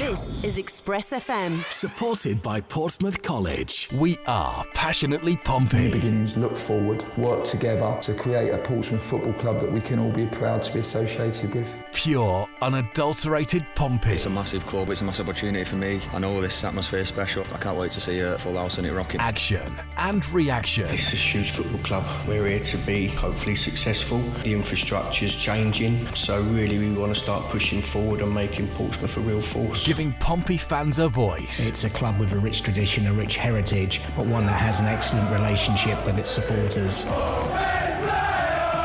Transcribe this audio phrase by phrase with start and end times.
[0.00, 1.50] This is Express FM.
[1.70, 3.86] Supported by Portsmouth College.
[3.92, 5.92] We are passionately Pompey.
[5.92, 10.10] beginnings, look forward, work together to create a Portsmouth football club that we can all
[10.10, 11.76] be proud to be associated with.
[11.92, 14.12] Pure, unadulterated Pompey.
[14.12, 16.00] It's a massive club, it's a massive opportunity for me.
[16.12, 17.44] I know this atmosphere is special.
[17.52, 19.20] I can't wait to see a full house and it rocking.
[19.20, 20.86] Action and reaction.
[20.88, 22.04] It's a huge football club.
[22.26, 24.18] We're here to be hopefully successful.
[24.44, 29.20] The infrastructure's changing, so really we want to start pushing forward and making Portsmouth a
[29.20, 29.86] real force.
[29.86, 31.68] Giving Pompey fans a voice.
[31.68, 34.86] It's a club with a rich tradition, a rich heritage, but one that has an
[34.86, 37.04] excellent relationship with its supporters.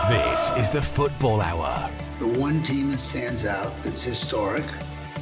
[0.09, 1.89] This is the Football Hour.
[2.19, 4.63] The one team that stands out, that's historic,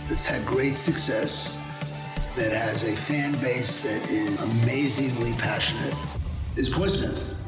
[0.07, 1.57] that's had great success,
[2.35, 5.95] that has a fan base that is amazingly passionate,
[6.55, 7.42] is Portsmouth.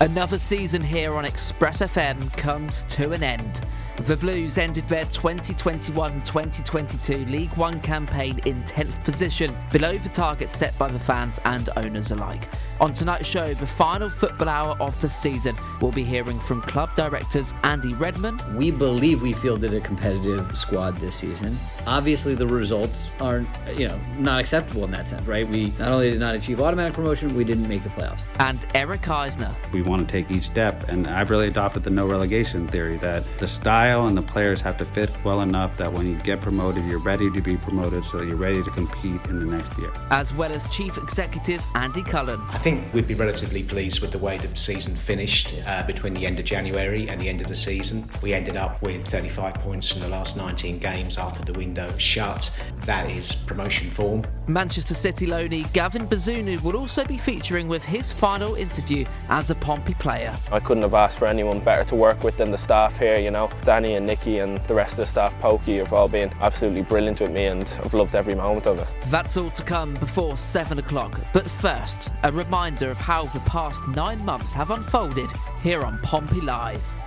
[0.00, 3.62] Another season here on Express FM comes to an end.
[4.02, 10.78] The Blues ended their 2021-2022 League One campaign in 10th position, below the target set
[10.78, 12.48] by the fans and owners alike.
[12.80, 16.94] On tonight's show, the final football hour of the season, we'll be hearing from club
[16.94, 18.40] directors Andy Redman.
[18.56, 21.58] We believe we fielded a competitive squad this season.
[21.84, 23.44] Obviously, the results are,
[23.74, 25.48] you know, not acceptable in that sense, right?
[25.48, 28.22] We not only did not achieve automatic promotion, we didn't make the playoffs.
[28.38, 29.52] And Eric Eisner.
[29.72, 33.24] We want to take each step, and I've really adopted the no relegation theory that
[33.38, 36.84] the style and the players have to fit well enough that when you get promoted,
[36.84, 39.90] you're ready to be promoted, so you're ready to compete in the next year.
[40.10, 42.40] As well as Chief Executive Andy Cullen.
[42.50, 46.26] I think we'd be relatively pleased with the way the season finished uh, between the
[46.26, 48.08] end of January and the end of the season.
[48.22, 52.54] We ended up with 35 points from the last 19 games after the window shut.
[52.86, 54.24] That is promotion form.
[54.46, 59.54] Manchester City loanee Gavin Bazunu will also be featuring with his final interview as a
[59.98, 60.34] Player.
[60.52, 63.30] I couldn't have asked for anyone better to work with than the staff here, you
[63.30, 63.50] know.
[63.62, 67.20] Danny and Nicky and the rest of the staff, Pokey, have all been absolutely brilliant
[67.20, 68.88] with me and I've loved every moment of it.
[69.06, 71.20] That's all to come before 7 o'clock.
[71.32, 75.30] But first, a reminder of how the past nine months have unfolded
[75.62, 76.97] here on Pompey Live.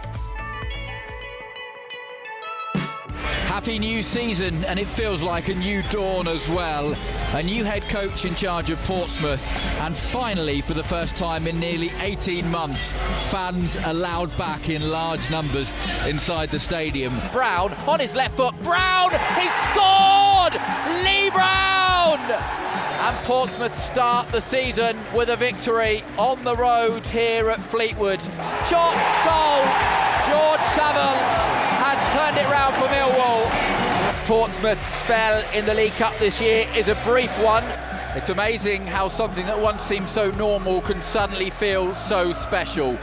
[3.51, 6.95] Happy new season, and it feels like a new dawn as well.
[7.34, 9.45] A new head coach in charge of Portsmouth,
[9.81, 12.94] and finally, for the first time in nearly 18 months,
[13.29, 15.73] fans allowed back in large numbers
[16.07, 17.13] inside the stadium.
[17.34, 18.56] Brown on his left foot.
[18.63, 19.12] Brown!
[19.38, 20.53] He scored!
[21.03, 22.19] Lee Brown!
[23.01, 28.22] And Portsmouth start the season with a victory on the road here at Fleetwood.
[28.69, 28.95] Shot,
[29.28, 29.68] goal!
[30.29, 31.71] George Saville
[32.22, 33.50] turned it round for Millwall.
[34.26, 37.64] Portsmouth's spell in the League Cup this year is a brief one.
[38.16, 43.00] It's amazing how something that once seemed so normal can suddenly feel so special.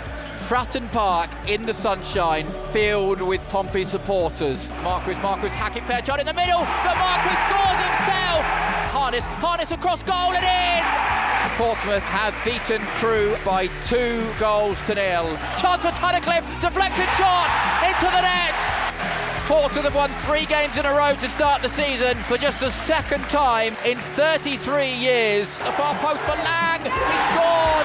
[0.49, 4.71] Fratton Park in the sunshine, filled with Pompey supporters.
[4.83, 8.41] Marquis, Marquis, Hackett, Fairchild in the middle, but Marquis scores himself!
[8.89, 10.81] Harness, Harness across goal and in!
[11.61, 15.37] Portsmouth have beaten Crewe by two goals to nil.
[15.61, 17.53] Chance for Tunnicliffe, deflected shot
[17.85, 18.57] into the net!
[19.45, 22.71] Portsmouth have won three games in a row to start the season for just the
[22.89, 25.47] second time in 33 years.
[25.59, 27.85] The far post for Lang, he scored!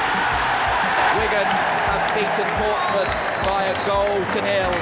[1.20, 1.83] Wigan
[2.14, 3.14] beaten Portsmouth
[3.44, 4.74] by a goal to nil.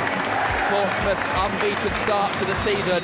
[0.67, 3.01] Portsmouth's unbeaten start to the season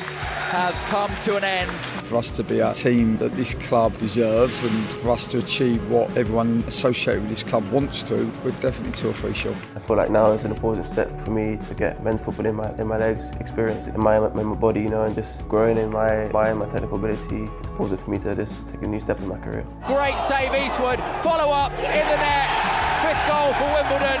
[0.48, 1.70] has come to an end.
[2.06, 5.86] For us to be a team that this club deserves and for us to achieve
[5.90, 9.56] what everyone associated with this club wants to, we're definitely two or three short.
[9.76, 12.54] I feel like now is an important step for me to get men's football in
[12.54, 15.46] my in my legs, experience it in my in my body, you know, and just
[15.48, 17.44] growing in my mind, my technical ability.
[17.58, 19.64] It's important for me to just take a new step in my career.
[19.86, 22.77] Great save Eastwood, follow up in the net,
[23.08, 24.20] fifth goal for Wimbledon.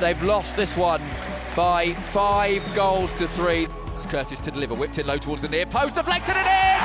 [0.00, 1.02] They've lost this one
[1.56, 3.68] by five goals to three.
[4.10, 6.78] Curtis to deliver, whipped in low towards the near post, deflected it in!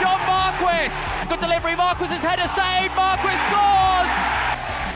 [0.00, 0.92] John Marquis!
[1.28, 4.10] Good delivery, Marquis' header saved, Marquis scores!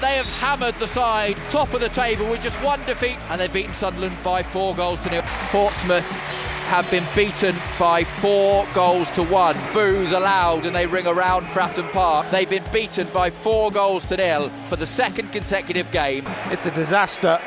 [0.00, 3.52] They have hammered the side, top of the table with just one defeat, and they've
[3.52, 5.22] beaten Sunderland by four goals to nil.
[5.50, 9.56] Portsmouth have been beaten by four goals to one.
[9.72, 12.26] Boos allowed and they ring around Fratton Park.
[12.32, 16.24] They've been beaten by four goals to nil for the second consecutive game.
[16.46, 17.40] It's a disaster.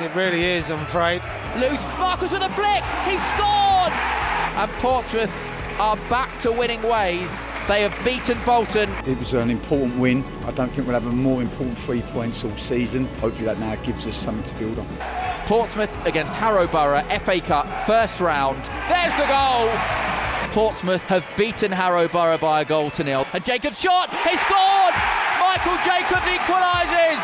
[0.00, 1.22] It really is, I'm afraid.
[1.56, 3.92] Loose, Marcus with a flick, he scored!
[4.56, 5.32] And Portsmouth
[5.78, 7.28] are back to winning ways.
[7.68, 8.88] They have beaten Bolton.
[9.06, 10.24] It was an important win.
[10.44, 13.06] I don't think we'll have a more important three points all season.
[13.18, 14.86] Hopefully that now gives us something to build on.
[15.46, 18.64] Portsmouth against Harrow Borough, FA Cup, first round.
[18.88, 19.68] There's the goal!
[20.52, 23.26] Portsmouth have beaten Harrow Borough by a goal to nil.
[23.32, 25.25] And Jacob shot, he scored!
[25.56, 27.16] Michael Jacobs equalises.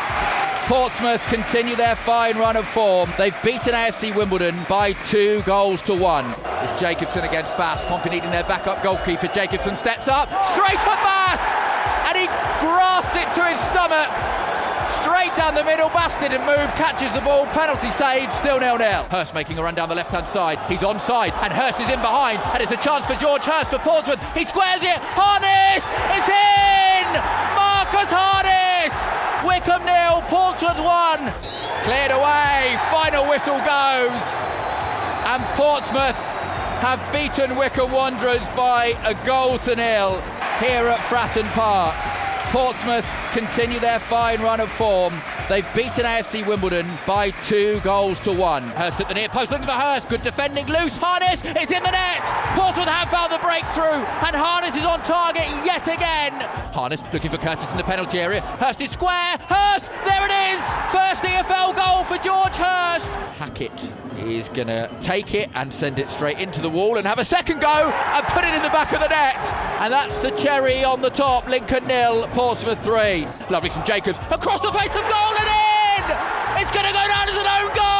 [0.65, 3.13] Portsmouth continue their fine run of form.
[3.15, 6.25] They've beaten AFC Wimbledon by two goals to one.
[6.63, 7.83] It's Jacobson against Bass.
[7.83, 9.27] Pompey needing their backup goalkeeper.
[9.27, 11.41] Jacobson steps up, straight at Bass,
[12.09, 12.25] and he
[12.57, 14.09] grasps it to his stomach.
[15.05, 19.03] Straight down the middle, Bass didn't move, catches the ball, penalty saved, still nil-nil.
[19.11, 20.57] Hirst making a run down the left-hand side.
[20.67, 23.77] He's onside, and Hirst is in behind, and it's a chance for George Hirst for
[23.77, 24.23] Portsmouth.
[24.33, 24.97] He squares it.
[25.13, 25.85] Harness!
[26.17, 27.52] It's in!
[27.93, 28.93] Harness!
[29.45, 31.31] Wycombe nil, Portsmouth one.
[31.83, 34.23] Cleared away, final whistle goes.
[35.25, 36.15] And Portsmouth
[36.81, 40.21] have beaten Wycombe Wanderers by a goal to nil
[40.59, 41.95] here at Fratton Park.
[42.51, 45.13] Portsmouth continue their fine run of form.
[45.49, 48.63] They've beaten AFC Wimbledon by two goals to one.
[48.63, 50.07] Hirst at the near post, looking for Hirst.
[50.07, 50.97] Good defending, loose.
[50.97, 52.21] Harness, it's in the net.
[52.55, 56.31] Portsmouth have found the breakthrough, and Harness is on target yet again.
[56.71, 58.39] Harness looking for Curtis in the penalty area.
[58.41, 59.37] Hirst is square.
[59.49, 60.61] Hirst, there it is.
[60.95, 63.05] First EFL goal for George Hirst.
[63.37, 67.19] Hackett is going to take it and send it straight into the wall and have
[67.19, 69.35] a second go and put it in the back of the net.
[69.79, 71.47] And that's the cherry on the top.
[71.47, 73.27] Lincoln nil, Portsmouth three.
[73.49, 76.03] Lovely from Jacobs across the face of goal and in.
[76.61, 77.92] It's going to go down as an own goal,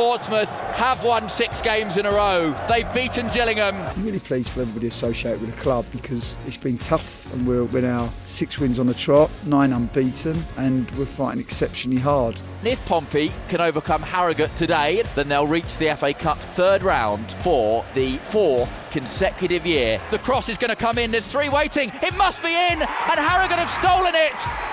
[0.00, 2.56] Portsmouth have won six games in a row.
[2.70, 3.76] They've beaten Gillingham.
[3.76, 7.64] I'm really pleased for everybody associated with the club because it's been tough and we're,
[7.64, 12.40] we're now six wins on the trot, nine unbeaten, and we're fighting exceptionally hard.
[12.60, 17.32] And if Pompey can overcome Harrogate today, then they'll reach the FA Cup third round
[17.42, 20.00] for the fourth consecutive year.
[20.10, 21.10] The cross is going to come in.
[21.10, 21.92] There's three waiting.
[22.02, 24.32] It must be in, and Harrogate have stolen it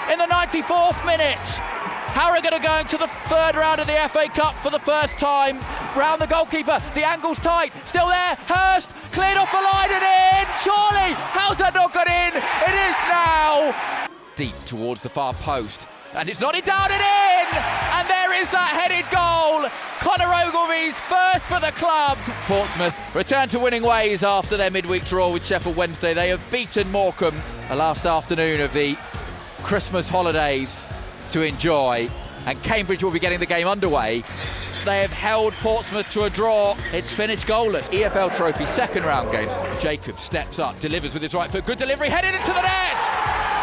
[0.10, 1.38] in the 94th minute.
[2.18, 5.60] Harrogate are going to the third round of the FA Cup for the first time.
[5.96, 8.34] Round the goalkeeper, the angle's tight, still there.
[8.50, 10.46] Hirst cleared off the line and in.
[10.58, 12.34] Surely, how's that not got in?
[12.34, 13.70] It is now.
[14.36, 15.80] Deep towards the far post,
[16.14, 17.58] and it's nodded down and in.
[17.94, 19.70] And there is that headed goal.
[20.02, 22.18] Connor Ogilvie's first for the club.
[22.48, 26.16] Portsmouth return to winning ways after their midweek draw with Sheffield Wednesday.
[26.16, 27.40] They have beaten Morecambe
[27.70, 28.98] the last afternoon of the
[29.62, 30.90] Christmas holidays
[31.32, 32.10] to enjoy,
[32.46, 34.24] and Cambridge will be getting the game underway.
[34.86, 36.78] They have held Portsmouth to a draw.
[36.94, 37.90] It's finished goalless.
[37.90, 39.52] EFL Trophy second round games.
[39.82, 41.66] Jacob steps up, delivers with his right foot.
[41.66, 42.98] Good delivery, headed into the net.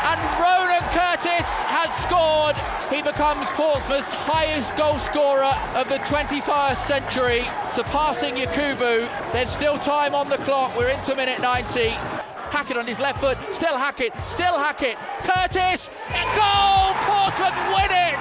[0.05, 2.57] And Ronan Curtis has scored.
[2.95, 7.41] He becomes Portsmouth's highest goal scorer of the 21st century,
[7.75, 9.09] surpassing Yakubu.
[9.33, 10.77] There's still time on the clock.
[10.77, 12.24] We're into minute 90.
[12.51, 14.97] Hackett on his left foot, still Hackett, still Hackett.
[15.23, 15.89] Curtis,
[16.35, 16.95] goal!
[17.07, 18.21] Portsmouth win it!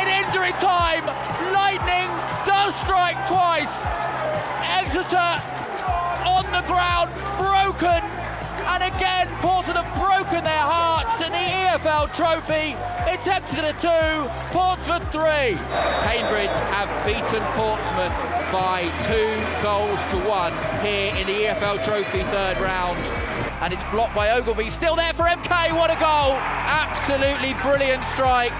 [0.00, 1.04] In injury time,
[1.52, 2.10] Lightning
[2.46, 3.70] does strike twice.
[4.64, 5.38] Exeter
[6.26, 8.02] on the ground, broken.
[8.66, 12.74] And again, Portsmouth have broken their hearts in the EFL trophy.
[13.10, 15.54] It's Exeter 2, Portsmouth 3.
[16.08, 18.14] Cambridge have beaten Portsmouth
[18.52, 20.52] by two goals to one
[20.84, 22.98] here in the EFL trophy third round
[23.62, 24.70] and it's blocked by Ogilvie.
[24.70, 25.72] Still there for MK.
[25.78, 26.34] What a goal!
[26.34, 28.50] Absolutely brilliant strike.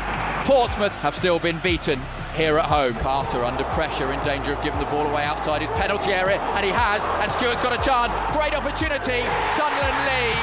[0.47, 2.01] Portsmouth have still been beaten
[2.37, 2.95] here at home.
[2.95, 6.65] Carter under pressure, in danger of giving the ball away outside his penalty area, and
[6.65, 7.03] he has.
[7.21, 8.15] And Stewart's got a chance.
[8.33, 9.27] Great opportunity.
[9.59, 10.39] Sunderland lead.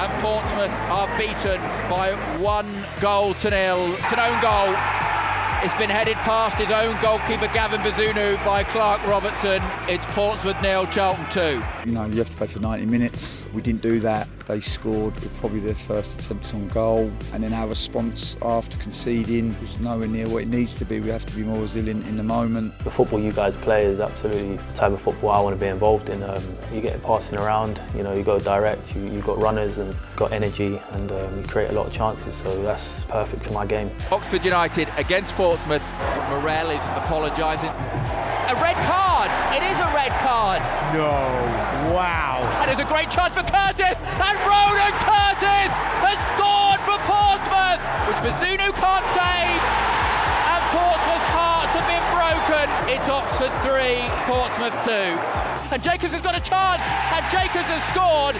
[0.00, 1.60] And Portsmouth are beaten
[1.92, 3.92] by one goal to nil.
[3.92, 5.19] It's an own goal.
[5.62, 9.60] It's been headed past his own goalkeeper Gavin Bazunu by Clark Robertson.
[9.90, 11.62] It's Portsmouth nil, Charlton 2.
[11.84, 13.46] You know, you have to play for 90 minutes.
[13.52, 14.26] We didn't do that.
[14.46, 17.12] They scored with probably their first attempt on goal.
[17.34, 20.98] And then our response after conceding was nowhere near what it needs to be.
[20.98, 22.78] We have to be more resilient in the moment.
[22.78, 25.68] The football you guys play is absolutely the type of football I want to be
[25.68, 26.22] involved in.
[26.22, 29.94] Um, you get passing around, you know, you go direct, you, you've got runners and
[30.16, 32.34] got energy and um, you create a lot of chances.
[32.34, 33.90] So that's perfect for my game.
[34.10, 35.49] Oxford United against Portsmouth.
[35.50, 37.70] Morrell is apologising.
[37.70, 39.26] A red card!
[39.50, 40.62] It is a red card!
[40.94, 41.10] No,
[41.90, 42.46] wow.
[42.62, 43.98] And it's a great chance for Curtis!
[43.98, 45.74] And Ronan Curtis
[46.06, 47.82] has scored for Portsmouth!
[48.06, 49.62] Which Bazunu can't save!
[50.54, 52.66] And Portsmouth's hearts have been broken!
[52.86, 55.74] It's Oxford 3, Portsmouth 2.
[55.74, 56.82] And Jacobs has got a chance!
[57.10, 58.38] And Jacobs has scored!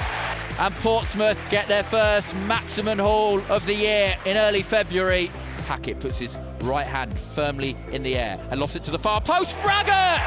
[0.61, 5.31] And Portsmouth get their first maximum haul of the year in early February.
[5.67, 9.21] Hackett puts his right hand firmly in the air and lost it to the far
[9.21, 9.55] post.
[9.63, 10.21] Braggart!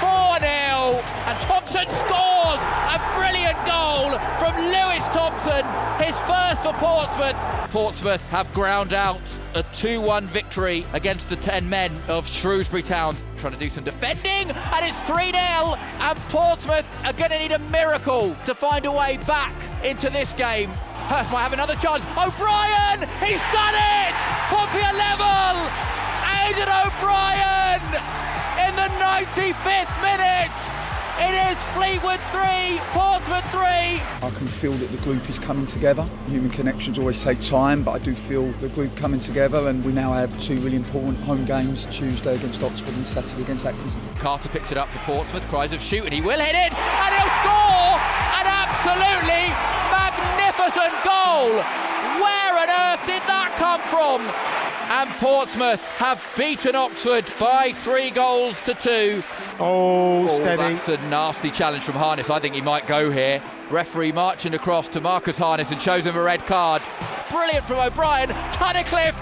[0.00, 0.48] 4 0.
[0.48, 2.60] And Thompson scores
[2.90, 5.64] a brilliant goal from Louis Thompson,
[6.04, 7.36] his first for Portsmouth.
[7.70, 9.20] Portsmouth have ground out
[9.54, 13.14] a 2 1 victory against the 10 men of Shrewsbury Town.
[13.36, 15.34] Trying to do some defending, and it's 3 0.
[15.34, 20.32] And Portsmouth are going to need a miracle to find a way back into this
[20.32, 20.70] game.
[21.10, 22.04] Hirst might have another chance.
[22.16, 23.02] O'Brien!
[23.20, 24.12] He's done it!
[24.48, 25.56] Pompey level!
[26.22, 27.82] Aiden O'Brien
[28.66, 30.71] in the 95th minute!
[31.24, 33.60] It is Fleetwood 3, Portsmouth 3.
[33.60, 36.02] I can feel that the group is coming together.
[36.26, 39.92] Human connections always take time, but I do feel the group coming together, and we
[39.92, 44.18] now have two really important home games Tuesday against Oxford and Saturday against Accrington.
[44.18, 47.14] Carter picks it up for Portsmouth, cries of shoot, and he will hit it, and
[47.14, 47.94] he'll score!
[48.42, 49.46] An absolutely
[49.94, 51.91] magnificent goal!
[52.22, 54.22] Where on earth did that come from?
[54.92, 59.22] And Portsmouth have beaten Oxford by three goals to two.
[59.58, 60.74] Oh, oh, steady.
[60.74, 62.30] That's a nasty challenge from Harness.
[62.30, 63.42] I think he might go here.
[63.70, 66.82] Referee marching across to Marcus Harness and shows him a red card.
[67.30, 68.28] Brilliant from O'Brien.
[68.52, 69.16] Tunnicliffe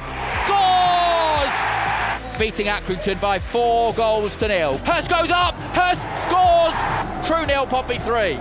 [0.44, 2.38] scores!
[2.38, 4.78] Beating Accrington by four goals to nil.
[4.78, 5.54] Hirst goes up.
[5.72, 7.26] Hirst scores.
[7.26, 8.38] Crewe nil, Pompey three.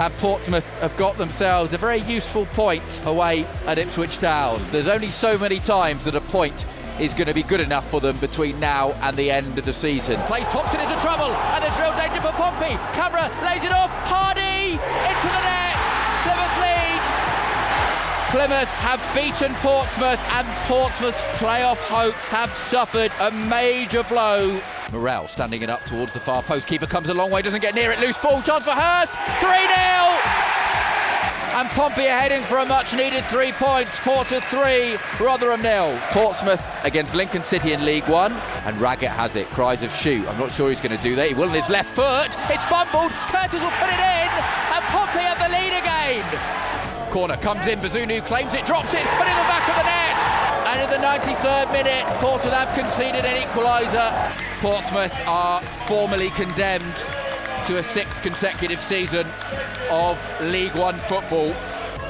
[0.00, 4.58] And Portsmouth have got themselves a very useful point away at Ipswich Town.
[4.70, 6.64] There's only so many times that a point
[6.98, 9.74] is going to be good enough for them between now and the end of the
[9.74, 10.16] season.
[10.22, 12.76] Plays Thompson into trouble, and there's real danger for Pompey.
[12.96, 13.90] Camara lays it off.
[14.08, 15.76] Hardie into the net.
[16.24, 17.02] Plymouth lead.
[18.32, 24.62] Plymouth have beaten Portsmouth, and Portsmouth's playoff hopes have suffered a major blow.
[24.92, 26.66] Morrell standing it up towards the far post.
[26.66, 27.98] Keeper comes a long way, doesn't get near it.
[27.98, 29.12] Loose ball, chance for Hirst.
[29.40, 30.50] 3 0
[31.60, 33.90] and Pompey are heading for a much needed three points.
[33.98, 35.98] 4 to three, Rotherham nil.
[36.10, 38.32] Portsmouth against Lincoln City in League One,
[38.64, 39.46] and Raggett has it.
[39.50, 40.26] Cries of shoot.
[40.28, 41.28] I'm not sure he's going to do that.
[41.28, 42.30] He will on his left foot.
[42.48, 43.12] It's fumbled.
[43.28, 44.28] Curtis will put it in,
[44.72, 47.10] and Pompey have the lead again.
[47.10, 47.80] Corner comes in.
[47.80, 50.39] Bazunu claims it, drops it, put it in the back of the net.
[50.70, 54.14] And in the 93rd minute, Portsmouth have conceded an equaliser.
[54.60, 56.94] Portsmouth are formally condemned
[57.66, 59.26] to a sixth consecutive season
[59.90, 61.48] of League One football.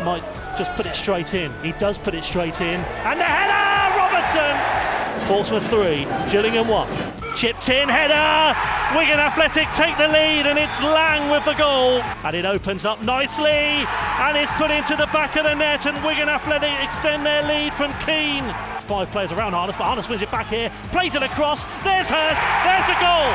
[0.05, 0.23] Might
[0.59, 1.51] just put it straight in.
[1.63, 2.81] He does put it straight in.
[2.81, 3.97] And the header!
[3.97, 4.90] Robertson!
[5.31, 7.39] Portsmouth 3, Gillingham 1.
[7.39, 8.51] Chipped in header!
[8.99, 12.03] Wigan Athletic take the lead and it's Lang with the goal.
[12.27, 15.95] And it opens up nicely and it's put into the back of the net and
[16.03, 18.43] Wigan Athletic extend their lead from Keane.
[18.91, 21.63] Five players around Harness, but Harness wins it back here, plays it across.
[21.87, 23.31] There's Hirst, there's the goal.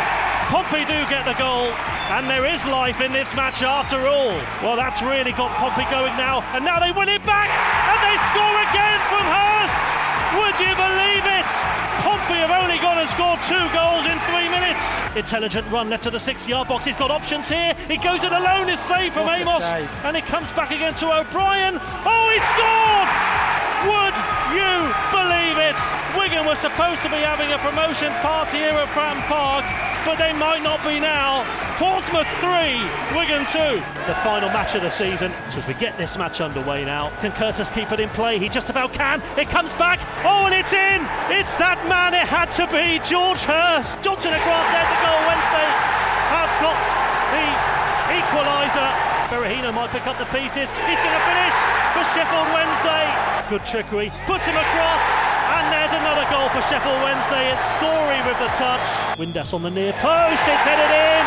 [0.52, 1.72] Pompey do get the goal,
[2.12, 4.36] and there is life in this match after all.
[4.60, 8.20] Well, that's really got Pompey going now, and now they win it back, and they
[8.36, 10.05] score again from Hirst.
[10.34, 11.48] Would you believe it?
[12.02, 14.80] Pompey have only gone and scored two goals in three minutes.
[15.16, 16.84] Intelligent run left to the six-yard box.
[16.86, 17.74] He's got options here.
[17.88, 18.68] He goes it alone.
[18.70, 19.90] Is saved from What Amos, save.
[20.04, 21.80] and it comes back again to O'Brien.
[21.80, 23.10] Oh, he scored!
[23.86, 24.16] Would
[24.58, 24.74] you
[25.14, 25.78] believe it?
[26.18, 29.64] Wigan was supposed to be having a promotion party here at Fratton Park,
[30.06, 31.42] but they might not be now.
[31.82, 32.78] Portsmouth 3,
[33.18, 33.82] Wigan 2.
[34.06, 35.34] The final match of the season.
[35.50, 38.38] So as we get this match underway now, can Curtis keep it in play?
[38.38, 39.22] He just about can.
[39.36, 40.00] It comes back.
[40.24, 41.02] Oh, and it's in.
[41.34, 43.98] It's that man it had to be, George Hirst.
[44.06, 45.22] Johnson across, there's the goal.
[45.26, 45.70] Wednesday
[46.30, 46.82] have got
[47.34, 47.46] the
[48.14, 48.90] equaliser.
[49.30, 50.70] Berahino might pick up the pieces.
[50.86, 51.56] He's going to finish
[51.98, 53.06] for Sheffield Wednesday.
[53.50, 54.14] Good trickery.
[54.30, 55.05] Puts him across.
[56.36, 57.54] Goal for Sheffield Wednesday.
[57.54, 58.86] It's Storey with the touch.
[59.18, 60.42] Windass on the near post.
[60.44, 61.24] It's headed in.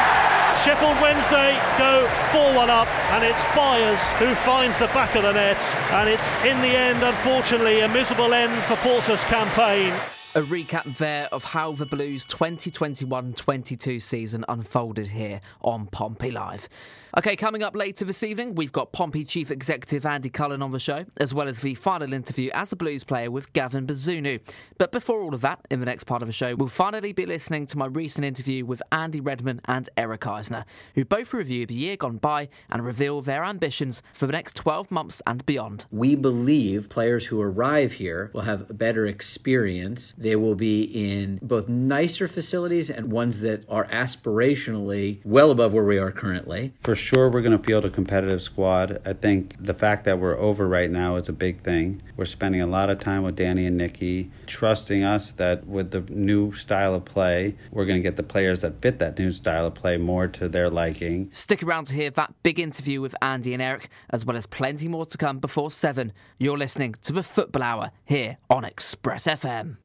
[0.63, 5.57] Sheffield Wednesday go 4-1 up and it's Byers who finds the back of the net
[5.93, 9.95] and it's in the end unfortunately a miserable end for Portsmouth's campaign.
[10.35, 16.69] A recap there of how the Blues 2021 22 season unfolded here on Pompey Live.
[17.17, 20.79] Okay, coming up later this evening, we've got Pompey Chief Executive Andy Cullen on the
[20.79, 24.41] show, as well as the final interview as a Blues player with Gavin Bazunu.
[24.77, 27.25] But before all of that, in the next part of the show, we'll finally be
[27.25, 31.73] listening to my recent interview with Andy Redman and Eric Eisner, who both review the
[31.73, 35.87] year gone by and reveal their ambitions for the next 12 months and beyond.
[35.91, 40.13] We believe players who arrive here will have a better experience.
[40.19, 45.85] They will be in both nicer facilities and ones that are aspirationally well above where
[45.85, 46.75] we are currently.
[46.81, 49.01] For sure, we're going to field a competitive squad.
[49.07, 52.03] I think the fact that we're over right now is a big thing.
[52.17, 56.01] We're spending a lot of time with Danny and Nicky, trusting us that with the
[56.13, 59.67] new style of play, we're going to get the players that fit that new style
[59.67, 61.31] of play more to their liking.
[61.33, 64.89] Stick around to hear that big interview with Andy and Eric, as well as plenty
[64.89, 66.13] more to come before 7.
[66.39, 69.77] You're listening to the Football Hour here on Express FM.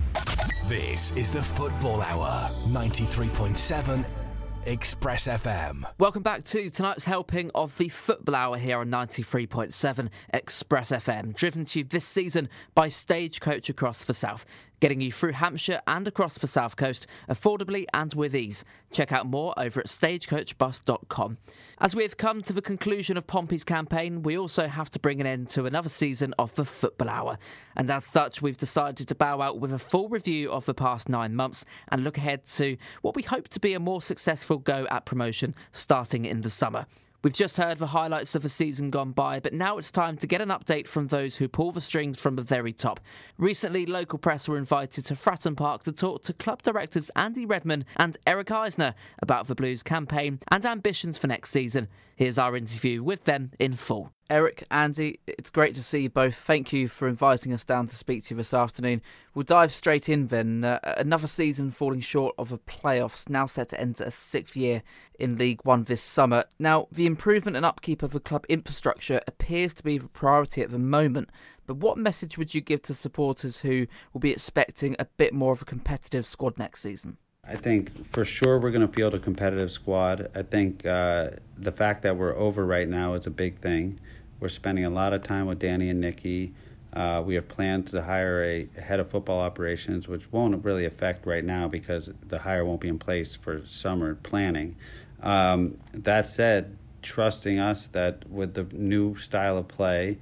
[0.68, 4.23] This is the Football Hour, 93.7
[4.66, 5.84] Express FM.
[6.00, 11.66] Welcome back to tonight's helping of the Football Hour here on 93.7 Express FM, driven
[11.66, 14.46] to you this season by Stagecoach across the South.
[14.84, 18.66] Getting you through Hampshire and across the South Coast affordably and with ease.
[18.92, 21.38] Check out more over at stagecoachbus.com.
[21.80, 25.22] As we have come to the conclusion of Pompey's campaign, we also have to bring
[25.22, 27.38] an end to another season of the Football Hour.
[27.78, 31.08] And as such, we've decided to bow out with a full review of the past
[31.08, 34.86] nine months and look ahead to what we hope to be a more successful go
[34.92, 36.88] at promotion starting in the summer.
[37.24, 40.28] We've just heard the highlights of the season gone by, but now it's time to
[40.28, 43.00] get an update from those who pull the strings from the very top.
[43.38, 47.86] Recently, local press were invited to Fratton Park to talk to club directors Andy Redman
[47.96, 51.88] and Eric Eisner about the Blues campaign and ambitions for next season.
[52.18, 54.12] Here's our interview with them in full.
[54.30, 56.36] Eric, Andy, it's great to see you both.
[56.36, 59.02] Thank you for inviting us down to speak to you this afternoon.
[59.36, 60.64] We'll dive straight in then.
[60.64, 64.82] Uh, another season falling short of the playoffs, now set to enter a sixth year
[65.20, 66.46] in League One this summer.
[66.58, 70.72] Now, the improvement and upkeep of the club infrastructure appears to be the priority at
[70.72, 71.30] the moment.
[71.68, 75.52] But what message would you give to supporters who will be expecting a bit more
[75.52, 77.18] of a competitive squad next season?
[77.46, 80.30] I think for sure we're going to field a competitive squad.
[80.34, 84.00] I think uh, the fact that we're over right now is a big thing.
[84.40, 86.54] We're spending a lot of time with Danny and Nicky.
[86.94, 91.26] Uh, we have plans to hire a head of football operations, which won't really affect
[91.26, 94.78] right now because the hire won't be in place for summer planning.
[95.22, 100.18] Um, that said, trusting us that with the new style of play,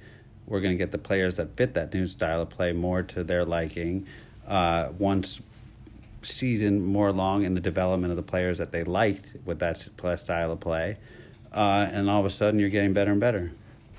[0.46, 3.22] we're going to get the players that fit that new style of play more to
[3.22, 4.06] their liking.
[4.46, 5.40] Uh, once
[6.22, 10.52] season more along in the development of the players that they liked with that style
[10.52, 10.98] of play,
[11.52, 13.52] uh, and all of a sudden you're getting better and better.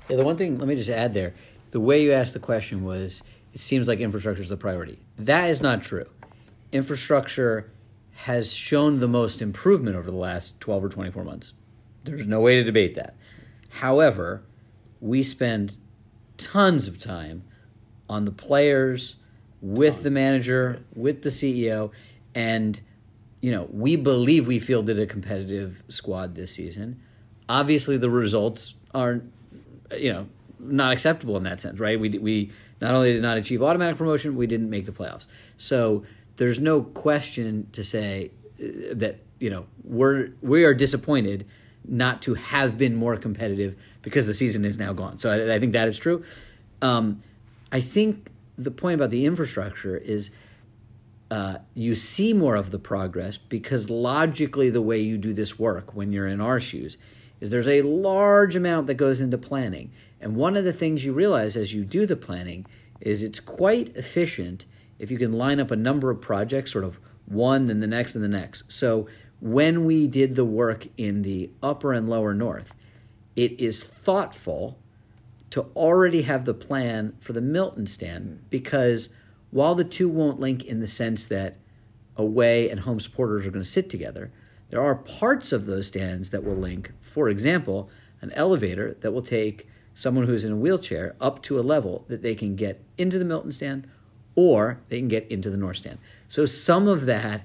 [0.08, 1.34] Yeah, the one thing, let me just add there
[1.74, 5.00] the way you asked the question was it seems like infrastructure is the priority.
[5.18, 6.06] That is not true.
[6.70, 7.68] Infrastructure
[8.14, 11.52] has shown the most improvement over the last 12 or 24 months.
[12.04, 13.16] There's no way to debate that.
[13.80, 14.44] However,
[15.00, 15.76] we spend
[16.36, 17.42] tons of time
[18.08, 19.16] on the players,
[19.60, 21.90] with the manager, with the CEO,
[22.34, 22.80] and
[23.44, 26.98] you know, we believe we fielded a competitive squad this season.
[27.46, 29.20] Obviously, the results are,
[29.94, 30.26] you know,
[30.58, 32.00] not acceptable in that sense, right?
[32.00, 35.26] We we not only did not achieve automatic promotion, we didn't make the playoffs.
[35.58, 36.04] So
[36.36, 41.46] there's no question to say uh, that you know we're we are disappointed
[41.86, 45.18] not to have been more competitive because the season is now gone.
[45.18, 46.24] So I, I think that is true.
[46.80, 47.22] Um,
[47.70, 50.30] I think the point about the infrastructure is
[51.30, 55.94] uh, you see more of the progress because logically the way you do this work
[55.94, 56.96] when you're in our shoes
[57.40, 59.90] is there's a large amount that goes into planning.
[60.20, 62.66] And one of the things you realize as you do the planning
[63.00, 64.66] is it's quite efficient
[64.98, 68.14] if you can line up a number of projects sort of one then the next
[68.14, 68.64] and the next.
[68.68, 69.08] So
[69.40, 72.74] when we did the work in the upper and lower north
[73.36, 74.78] it is thoughtful
[75.50, 79.08] to already have the plan for the milton stand because
[79.54, 81.54] while the two won't link in the sense that
[82.16, 84.32] away and home supporters are going to sit together,
[84.70, 86.90] there are parts of those stands that will link.
[87.00, 87.88] For example,
[88.20, 92.20] an elevator that will take someone who's in a wheelchair up to a level that
[92.20, 93.88] they can get into the Milton stand
[94.34, 95.98] or they can get into the North stand.
[96.26, 97.42] So some of that,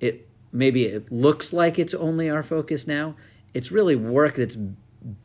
[0.00, 3.16] it maybe it looks like it's only our focus now.
[3.52, 4.56] It's really work that's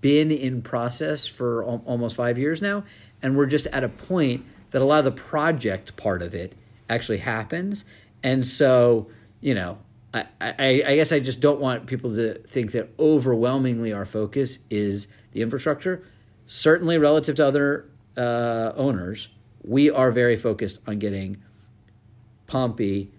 [0.02, 2.84] been in process for almost five years now,
[3.21, 4.45] and we're just at a point
[4.76, 6.54] that a lot of the project part of it
[6.90, 7.86] actually happens.
[8.22, 9.08] And so,
[9.40, 9.78] you know,
[10.14, 14.60] I, I, I, guess I just don't want people to think that overwhelmingly our focus
[14.70, 16.06] is the infrastructure.
[16.46, 19.30] Certainly, relative to other uh, owners,
[19.64, 21.42] we are very focused on getting
[22.46, 23.14] Pompey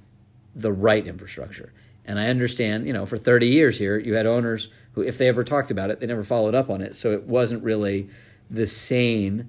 [0.54, 1.72] the right infrastructure.
[2.04, 5.26] And I understand, you know, for 30 years here, you had owners who, if they
[5.26, 6.94] ever talked about it, they never followed up on it.
[6.96, 8.10] So it wasn't really
[8.50, 9.48] the same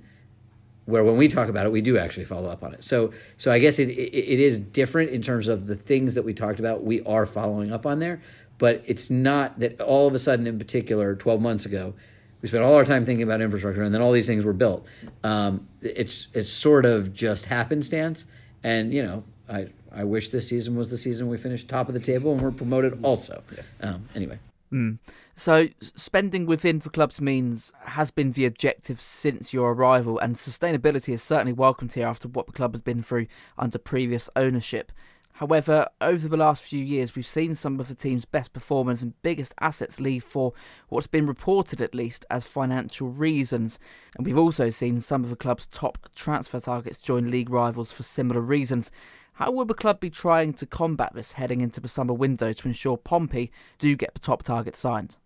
[0.88, 2.84] where when we talk about it, we do actually follow up on it.
[2.84, 6.24] So, so I guess it, it, it is different in terms of the things that
[6.24, 6.84] we talked about.
[6.84, 8.22] We are following up on there,
[8.58, 11.94] but it's not that all of a sudden, in particular, 12 months ago,
[12.42, 14.86] we spent all our time thinking about infrastructure, and then all these things were built.
[15.24, 18.26] Um, it's it's sort of just happenstance,
[18.64, 21.94] and you know, I I wish this season was the season we finished top of
[21.94, 23.44] the table and we're promoted also.
[23.56, 23.90] Yeah.
[23.90, 24.40] Um, anyway.
[24.72, 25.00] Mm.
[25.40, 31.14] So, spending within the club's means has been the objective since your arrival, and sustainability
[31.14, 34.92] is certainly welcomed here after what the club has been through under previous ownership.
[35.34, 39.22] However, over the last few years, we've seen some of the team's best performers and
[39.22, 40.54] biggest assets leave for
[40.90, 43.78] what's been reported, at least, as financial reasons.
[44.18, 48.02] And we've also seen some of the club's top transfer targets join league rivals for
[48.02, 48.90] similar reasons.
[49.34, 52.68] How will the club be trying to combat this heading into the summer window to
[52.68, 55.18] ensure Pompey do get the top target signed?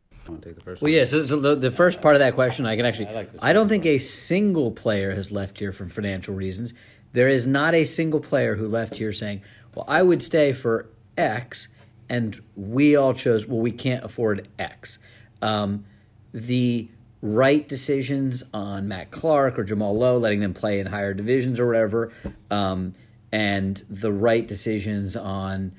[0.81, 1.05] Well, yeah.
[1.05, 3.07] So, so the, the, first part of that question, I can actually.
[3.07, 6.73] I, like I don't think a single player has left here for financial reasons.
[7.13, 9.41] There is not a single player who left here saying,
[9.75, 11.67] "Well, I would stay for X,"
[12.09, 14.99] and we all chose, "Well, we can't afford X."
[15.41, 15.85] Um,
[16.33, 16.89] the
[17.21, 21.67] right decisions on Matt Clarke or Jamal Lowe, letting them play in higher divisions or
[21.67, 22.11] whatever,
[22.49, 22.95] um,
[23.31, 25.71] and the right decisions on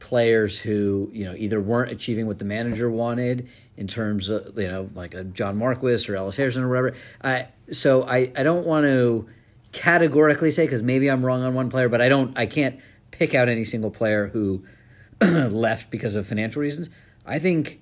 [0.00, 4.68] players who you know either weren't achieving what the manager wanted in terms of you
[4.68, 6.94] know like a John Marquis or Ellis Harrison or whatever.
[7.22, 9.28] I, so I, I don't want to
[9.72, 12.80] categorically say because maybe I'm wrong on one player, but I don't I can't
[13.10, 14.64] pick out any single player who
[15.20, 16.90] left because of financial reasons.
[17.26, 17.80] I think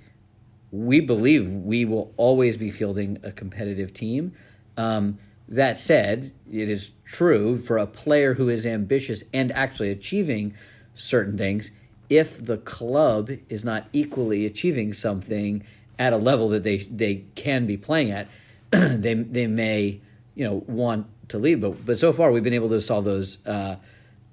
[0.70, 4.34] we believe we will always be fielding a competitive team.
[4.76, 10.54] Um, that said, it is true for a player who is ambitious and actually achieving
[10.94, 11.70] certain things.
[12.08, 15.64] If the club is not equally achieving something
[15.98, 18.28] at a level that they they can be playing at,
[18.70, 20.00] they they may
[20.34, 21.60] you know want to leave.
[21.60, 23.76] But but so far we've been able to solve those uh,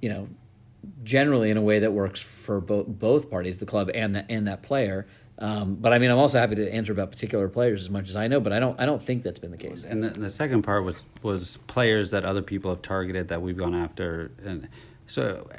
[0.01, 0.27] you know
[1.03, 4.47] generally in a way that works for both both parties, the club and that and
[4.47, 5.07] that player.
[5.39, 8.15] Um, but I mean, I'm also happy to answer about particular players as much as
[8.15, 8.39] I know.
[8.39, 9.83] But I don't I don't think that's been the case.
[9.83, 13.57] And the, the second part was was players that other people have targeted that we've
[13.57, 14.67] gone after, and
[15.07, 15.49] so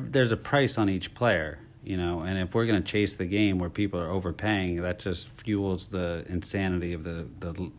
[0.00, 3.26] there's a price on each player you know and if we're going to chase the
[3.26, 7.70] game where people are overpaying that just fuels the insanity of the the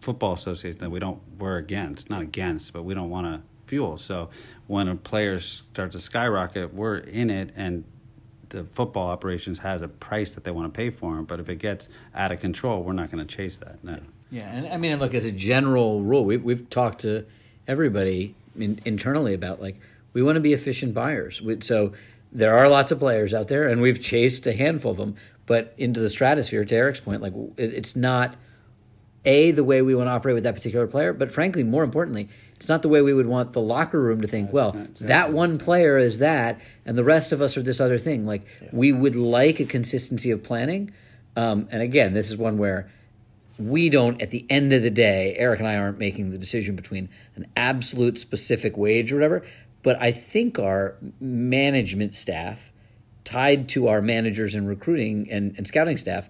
[0.00, 3.98] football association that we don't we're against not against but we don't want to fuel.
[3.98, 4.30] So
[4.66, 7.84] when a player starts to skyrocket we're in it and
[8.48, 11.48] the football operations has a price that they want to pay for him but if
[11.48, 13.98] it gets out of control we're not going to chase that no.
[14.30, 17.26] Yeah and i mean look as a general rule we, we've talked to
[17.66, 19.80] everybody in, internally about like
[20.16, 21.92] we want to be efficient buyers so
[22.32, 25.14] there are lots of players out there, and we've chased a handful of them.
[25.44, 28.34] But into the stratosphere, to Eric's point, like it's not
[29.26, 32.30] a the way we want to operate with that particular player, but frankly, more importantly,
[32.54, 34.54] it's not the way we would want the locker room to think.
[34.54, 35.06] Well, exactly.
[35.08, 38.24] that one player is that, and the rest of us are this other thing.
[38.24, 38.70] Like yeah.
[38.72, 40.92] we would like a consistency of planning.
[41.36, 42.90] Um, and again, this is one where
[43.58, 44.20] we don't.
[44.20, 47.46] At the end of the day, Eric and I aren't making the decision between an
[47.56, 49.44] absolute specific wage or whatever.
[49.86, 52.72] But I think our management staff,
[53.22, 56.28] tied to our managers and recruiting and, and scouting staff,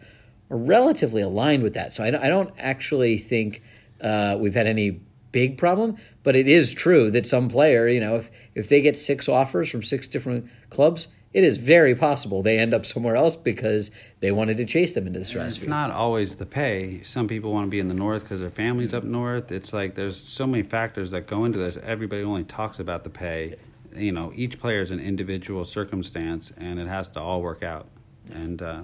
[0.51, 1.95] are relatively aligned with that.
[1.95, 3.63] So I, I don't actually think
[4.03, 5.01] uh, we've had any
[5.33, 8.99] big problem, but it is true that some player, you know, if, if they get
[8.99, 13.37] six offers from six different clubs, it is very possible they end up somewhere else
[13.37, 15.65] because they wanted to chase them into the stratosphere.
[15.65, 17.03] It's not always the pay.
[17.03, 19.53] Some people want to be in the north because their family's up north.
[19.53, 21.77] It's like there's so many factors that go into this.
[21.77, 23.57] Everybody only talks about the pay.
[23.95, 27.87] You know, each player is an individual circumstance, and it has to all work out.
[28.33, 28.81] And uh,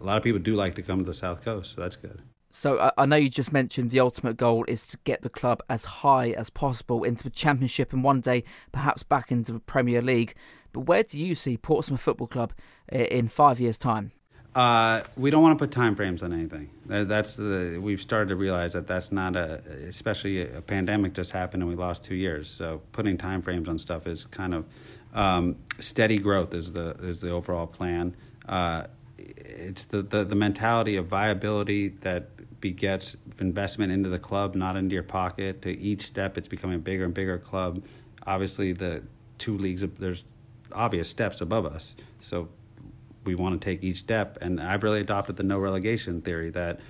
[0.00, 2.22] a lot of people do like to come to the South Coast, so that's good.
[2.50, 5.84] So I know you just mentioned the ultimate goal is to get the club as
[5.84, 10.34] high as possible into the Championship and one day perhaps back into the Premier League.
[10.72, 12.52] But where do you see Portsmouth Football Club
[12.90, 14.12] in five years' time?
[14.54, 16.70] Uh, we don't want to put time frames on anything.
[16.86, 21.62] That's the, we've started to realize that that's not a, especially a pandemic just happened
[21.62, 22.50] and we lost two years.
[22.50, 24.64] So putting time frames on stuff is kind of
[25.14, 28.16] um, steady growth is the is the overall plan.
[28.48, 28.84] Uh,
[29.18, 34.94] it's the, the, the mentality of viability that begets investment into the club, not into
[34.94, 35.62] your pocket.
[35.62, 37.84] To each step, it's becoming a bigger and bigger club.
[38.26, 39.02] Obviously, the
[39.38, 40.24] two leagues there's
[40.72, 42.48] obvious steps above us, so
[43.24, 44.38] we want to take each step.
[44.40, 46.80] And I've really adopted the no relegation theory that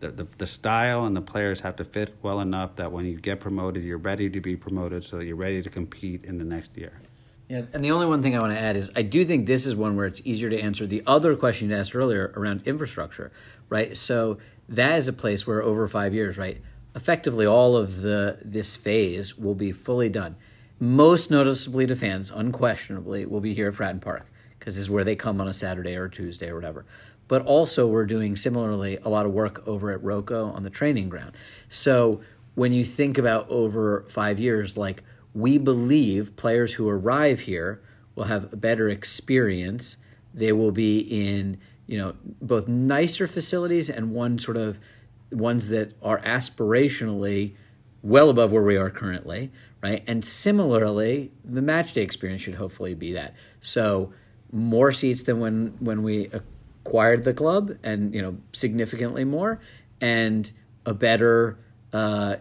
[0.00, 3.18] the, the, the style and the players have to fit well enough that when you
[3.18, 6.44] get promoted, you're ready to be promoted, so that you're ready to compete in the
[6.44, 7.00] next year.
[7.48, 9.66] Yeah, and the only one thing I want to add is I do think this
[9.66, 13.32] is one where it's easier to answer the other question you asked earlier around infrastructure,
[13.68, 13.94] right?
[13.96, 16.60] So that is a place where over five years, right,
[16.94, 20.36] effectively all of the this phase will be fully done.
[20.80, 24.26] Most noticeably to fans, unquestionably, will be here at Fratton Park
[24.58, 26.84] because this is where they come on a Saturday or Tuesday or whatever.
[27.28, 31.08] But also, we're doing similarly a lot of work over at Roko on the training
[31.08, 31.32] ground.
[31.68, 32.20] So
[32.54, 35.02] when you think about over five years, like
[35.34, 37.80] we believe players who arrive here
[38.14, 39.96] will have a better experience.
[40.32, 44.78] They will be in you know both nicer facilities and one sort of
[45.30, 47.54] ones that are aspirationally
[48.02, 49.50] well above where we are currently,
[49.82, 50.04] right?
[50.06, 53.34] And similarly, the match day experience should hopefully be that.
[53.60, 54.12] So
[54.52, 59.60] more seats than when when we acquired the club, and you know significantly more,
[60.00, 60.50] and
[60.86, 61.58] a better.
[61.92, 62.36] Uh,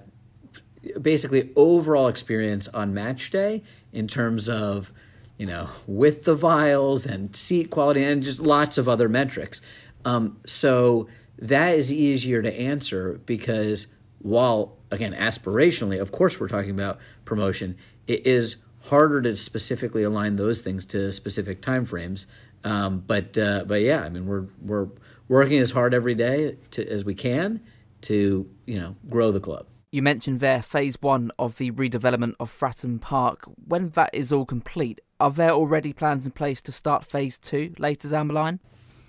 [1.02, 4.92] basically overall experience on match day in terms of
[5.38, 9.62] you know with the vials and seat quality and just lots of other metrics
[10.06, 13.88] um, so that is easier to answer because
[14.20, 17.76] while again aspirationally of course we're talking about promotion
[18.08, 22.26] it is harder to specifically align those things to specific timeframes.
[22.64, 24.88] Um, but uh, but yeah, I mean we're we're
[25.28, 27.62] working as hard every day to, as we can
[28.02, 29.68] to you know grow the club.
[29.94, 33.44] You mentioned there phase one of the redevelopment of Fratton Park.
[33.68, 37.76] When that is all complete, are there already plans in place to start phase two
[37.78, 38.60] later down the line?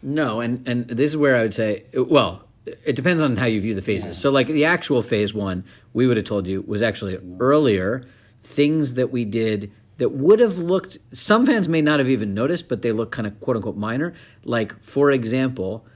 [0.03, 3.63] No, and and this is where I would say, well, it depends on how you
[3.63, 4.09] view the phases.
[4.09, 4.13] Yeah.
[4.13, 8.05] So, like the actual phase one, we would have told you was actually earlier
[8.43, 10.99] things that we did that would have looked.
[11.15, 14.13] Some fans may not have even noticed, but they look kind of quote unquote minor.
[14.45, 15.87] Like, for example,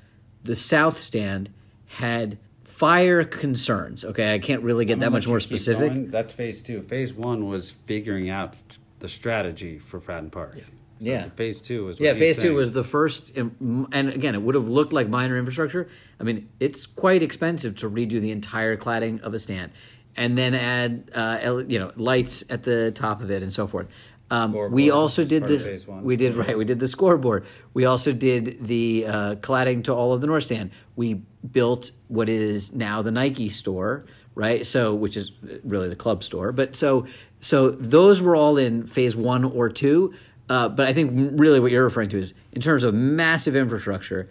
[0.45, 1.51] the South Stand
[1.89, 2.39] had
[2.79, 4.05] fire concerns.
[4.05, 5.89] Okay, I can't really get that much more specific.
[5.89, 6.81] Going, that's phase two.
[6.83, 8.55] Phase one was figuring out
[9.01, 10.55] the strategy for Fratton Park.
[10.57, 10.63] Yeah.
[10.63, 10.69] So
[11.01, 11.29] yeah.
[11.31, 12.15] Phase two was yeah.
[12.15, 12.49] Phase saying.
[12.49, 15.89] two was the first, and again, it would have looked like minor infrastructure.
[16.21, 19.73] I mean, it's quite expensive to redo the entire cladding of a stand,
[20.17, 23.89] and then add uh, you know lights at the top of it and so forth.
[24.31, 25.69] Um, we also did this.
[25.89, 26.57] We did right.
[26.57, 27.45] We did the scoreboard.
[27.75, 30.71] We also did the uh, cladding to all of the north stand.
[30.97, 34.67] We built what is now the Nike store, right?
[34.67, 35.33] So, which is
[35.65, 36.53] really the club store.
[36.53, 37.07] But so,
[37.41, 40.15] so those were all in phase one or two.
[40.49, 44.29] Uh, but I think really what you're referring to is in terms of massive infrastructure,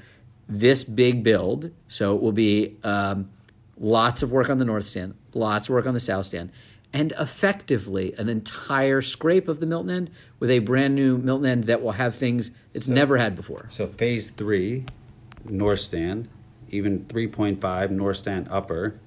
[0.50, 1.72] this big build.
[1.88, 3.30] So it will be um,
[3.78, 6.52] lots of work on the north stand, lots of work on the south stand,
[6.94, 11.64] and effectively an entire scrape of the Milton end with a brand new Milton end
[11.66, 13.68] that will have things it's so, never had before.
[13.72, 14.86] So phase three,
[15.46, 16.30] north stand,
[16.70, 19.00] even 3.5 north stand upper,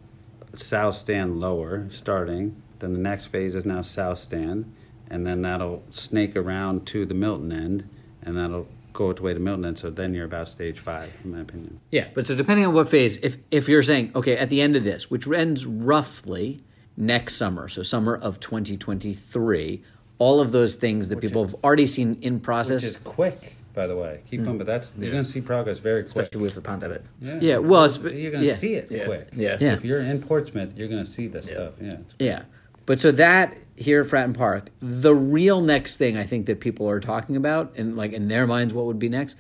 [0.54, 2.60] south stand lower starting.
[2.78, 4.72] Then the next phase is now south stand,
[5.08, 7.88] and then that'll snake around to the Milton end,
[8.22, 9.78] and that'll go its way to Milton end.
[9.78, 11.80] So then you're about stage five, in my opinion.
[11.90, 14.76] Yeah, but so depending on what phase, if if you're saying okay at the end
[14.76, 16.60] of this, which ends roughly
[16.96, 19.82] next summer, so summer of 2023,
[20.18, 22.96] all of those things that which people is, have already seen in process, which is
[22.98, 24.20] quick by the way.
[24.30, 24.44] Keep mm.
[24.44, 27.02] going, but that's you're going to see progress very quick, especially with the pandemic.
[27.18, 27.56] Yeah, yeah.
[27.56, 28.54] Well, you're going to yeah.
[28.54, 29.06] see it yeah.
[29.06, 29.28] quick.
[29.34, 29.56] Yeah.
[29.58, 29.72] yeah.
[29.72, 31.72] If you're in Portsmouth, you're going to see this stuff.
[31.80, 31.96] Yeah.
[32.18, 32.42] Yeah.
[32.84, 36.90] But so that here at Fratton Park, the real next thing I think that people
[36.90, 39.36] are talking about, and like in their minds, what would be next,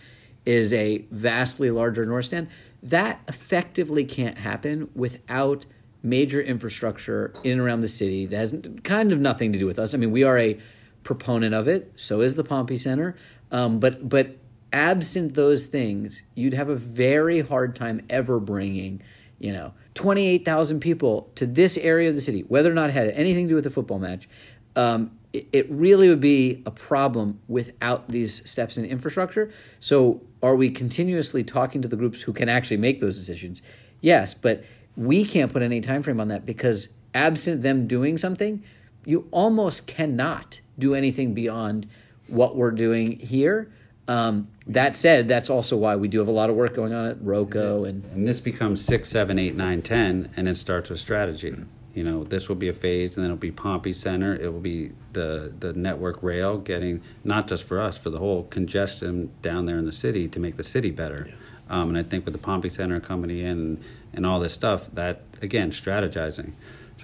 [0.46, 2.48] is a vastly larger North Stand.
[2.82, 5.66] That effectively can't happen without
[6.02, 9.78] major infrastructure in and around the city that has kind of nothing to do with
[9.78, 9.92] us.
[9.92, 10.58] I mean, we are a
[11.02, 11.92] proponent of it.
[11.96, 13.16] So is the Pompey Center.
[13.50, 14.36] Um, but but
[14.72, 19.02] absent those things, you'd have a very hard time ever bringing,
[19.38, 23.08] you know, 28,000 people to this area of the city, whether or not it had
[23.08, 24.28] anything to do with the football match.
[24.76, 29.52] Um, it, it really would be a problem without these steps in infrastructure.
[29.80, 33.62] So, are we continuously talking to the groups who can actually make those decisions?
[34.00, 34.64] Yes, but
[34.96, 38.62] we can't put any time frame on that because absent them doing something,
[39.04, 41.86] you almost cannot do anything beyond
[42.30, 43.70] what we're doing here.
[44.08, 47.06] Um, that said, that's also why we do have a lot of work going on
[47.06, 50.98] at ROKO and and this becomes six, seven, eight, nine, ten, and it starts with
[50.98, 51.54] strategy.
[51.94, 54.34] You know, this will be a phase, and then it'll be Pompey Center.
[54.34, 58.44] It will be the the network rail getting not just for us, for the whole
[58.44, 61.26] congestion down there in the city to make the city better.
[61.28, 61.34] Yeah.
[61.68, 65.22] Um, and I think with the Pompey Center coming in and all this stuff, that
[65.40, 66.52] again strategizing.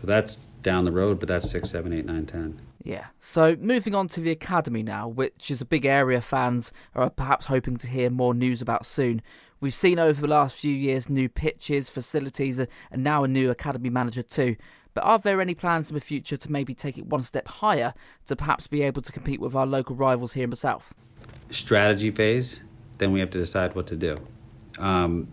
[0.00, 2.60] So that's down the road, but that's six, seven, eight, nine, ten.
[2.82, 3.06] Yeah.
[3.18, 7.46] So moving on to the academy now, which is a big area fans are perhaps
[7.46, 9.22] hoping to hear more news about soon.
[9.60, 12.68] We've seen over the last few years new pitches, facilities, and
[13.02, 14.56] now a new academy manager too.
[14.94, 17.92] But are there any plans in the future to maybe take it one step higher
[18.26, 20.94] to perhaps be able to compete with our local rivals here in the south?
[21.50, 22.60] Strategy phase,
[22.98, 24.18] then we have to decide what to do.
[24.78, 25.28] Um,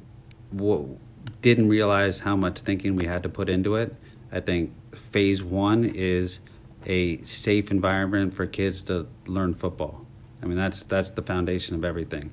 [1.41, 3.95] didn't realize how much thinking we had to put into it.
[4.31, 6.39] I think phase one is
[6.85, 10.05] a safe environment for kids to learn football.
[10.41, 12.31] I mean, that's that's the foundation of everything.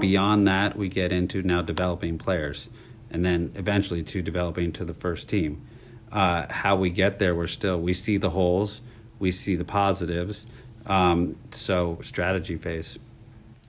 [0.00, 2.70] Beyond that, we get into now developing players,
[3.10, 5.66] and then eventually to developing to the first team.
[6.10, 8.80] Uh, how we get there, we're still we see the holes,
[9.18, 10.46] we see the positives.
[10.86, 12.98] Um, so strategy phase.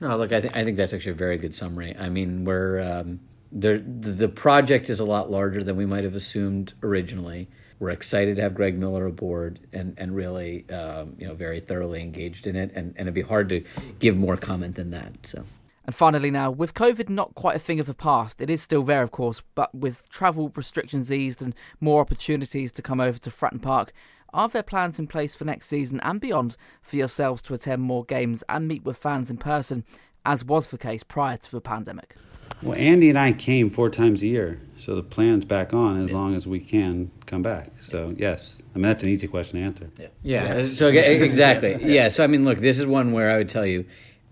[0.00, 1.94] No, look, I think I think that's actually a very good summary.
[1.98, 3.20] I mean, we're um,
[3.52, 3.78] there.
[3.78, 7.48] The project is a lot larger than we might have assumed originally.
[7.78, 12.00] We're excited to have Greg Miller aboard and, and really, um, you know, very thoroughly
[12.00, 12.70] engaged in it.
[12.74, 13.64] And, and it'd be hard to
[13.98, 15.26] give more comment than that.
[15.26, 15.44] So.
[15.86, 18.82] And finally, now, with COVID not quite a thing of the past, it is still
[18.82, 23.30] there, of course, but with travel restrictions eased and more opportunities to come over to
[23.30, 23.92] Fratton Park,
[24.32, 28.04] are there plans in place for next season and beyond for yourselves to attend more
[28.04, 29.84] games and meet with fans in person,
[30.24, 32.16] as was the case prior to the pandemic?
[32.62, 36.10] Well, Andy and I came four times a year, so the plan's back on as
[36.10, 37.68] long as we can come back.
[37.80, 39.90] So yes, I mean that's an easy question to answer.
[39.98, 40.08] Yeah.
[40.22, 40.60] Yeah.
[40.62, 41.76] So exactly.
[41.84, 42.08] Yeah.
[42.08, 43.84] So I mean, look, this is one where I would tell you,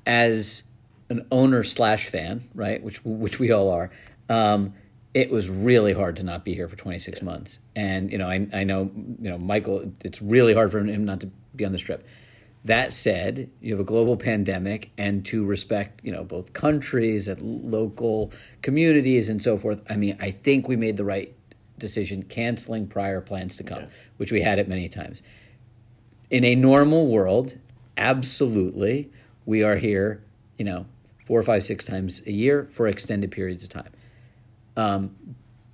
[0.06, 0.62] as
[1.11, 3.90] an owner slash fan, right, which which we all are.
[4.28, 4.74] Um,
[5.14, 7.24] it was really hard to not be here for 26 yeah.
[7.24, 9.92] months, and you know, I I know you know Michael.
[10.04, 12.06] It's really hard for him not to be on this trip.
[12.64, 17.40] That said, you have a global pandemic, and to respect, you know, both countries and
[17.70, 19.81] local communities and so forth.
[19.90, 21.35] I mean, I think we made the right
[21.79, 23.88] decision canceling prior plans to come, yeah.
[24.18, 25.22] which we had it many times.
[26.31, 27.59] In a normal world,
[27.96, 29.11] absolutely,
[29.44, 30.22] we are here,
[30.57, 30.87] you know,
[31.27, 33.90] four, five, six times a year for extended periods of time.
[34.77, 35.16] Um,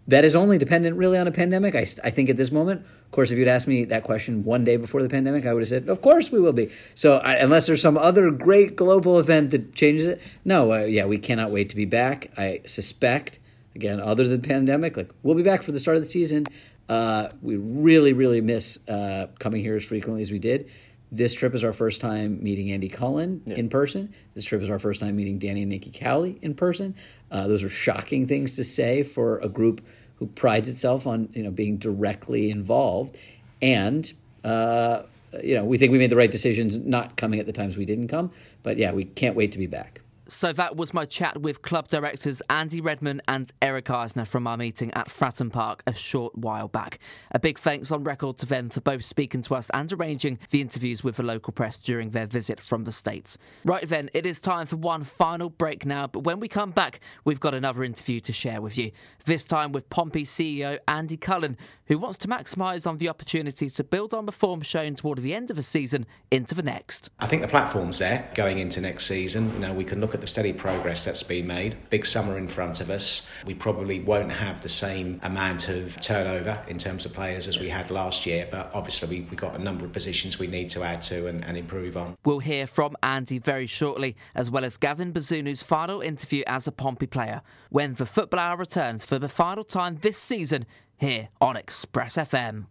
[0.09, 1.75] that is only dependent really on a pandemic.
[1.75, 4.64] I, I think at this moment, of course, if you'd asked me that question one
[4.64, 7.35] day before the pandemic, I would have said, "Of course we will be." So, I,
[7.35, 11.51] unless there's some other great global event that changes it, no, uh, yeah, we cannot
[11.51, 12.31] wait to be back.
[12.37, 13.38] I suspect,
[13.75, 16.47] again, other than pandemic, like we'll be back for the start of the season.
[16.88, 20.71] Uh, we really, really miss uh, coming here as frequently as we did.
[21.11, 23.57] This trip is our first time meeting Andy Cullen yeah.
[23.57, 24.12] in person.
[24.35, 26.94] This trip is our first time meeting Danny and Nicky Cowley in person.
[27.31, 29.81] Uh, those are shocking things to say for a group
[30.18, 33.16] who prides itself on you know being directly involved,
[33.62, 34.12] and
[34.44, 35.02] uh,
[35.42, 37.85] you know we think we made the right decisions not coming at the times we
[37.85, 38.31] didn't come.
[38.62, 40.00] But yeah, we can't wait to be back.
[40.30, 44.58] So that was my chat with club directors Andy Redman and Eric Eisner from our
[44.58, 46.98] meeting at Fratton Park a short while back.
[47.30, 50.60] A big thanks on record to them for both speaking to us and arranging the
[50.60, 53.38] interviews with the local press during their visit from the States.
[53.64, 57.00] Right then, it is time for one final break now, but when we come back,
[57.24, 58.90] we've got another interview to share with you.
[59.24, 63.82] This time with Pompey CEO Andy Cullen, who wants to maximise on the opportunity to
[63.82, 67.08] build on the form shown toward the end of the season into the next.
[67.18, 69.50] I think the platform's there going into next season.
[69.54, 71.76] You know, we can look at the steady progress that's been made.
[71.90, 73.28] Big summer in front of us.
[73.44, 77.68] We probably won't have the same amount of turnover in terms of players as we
[77.68, 80.83] had last year, but obviously we, have got a number of positions we need to
[80.83, 82.16] add to and, and improve on.
[82.24, 86.72] We'll hear from Andy very shortly, as well as Gavin Bazunu's final interview as a
[86.72, 91.57] Pompey player, when the Football Hour returns for the final time this season here on
[91.57, 92.64] Express FM.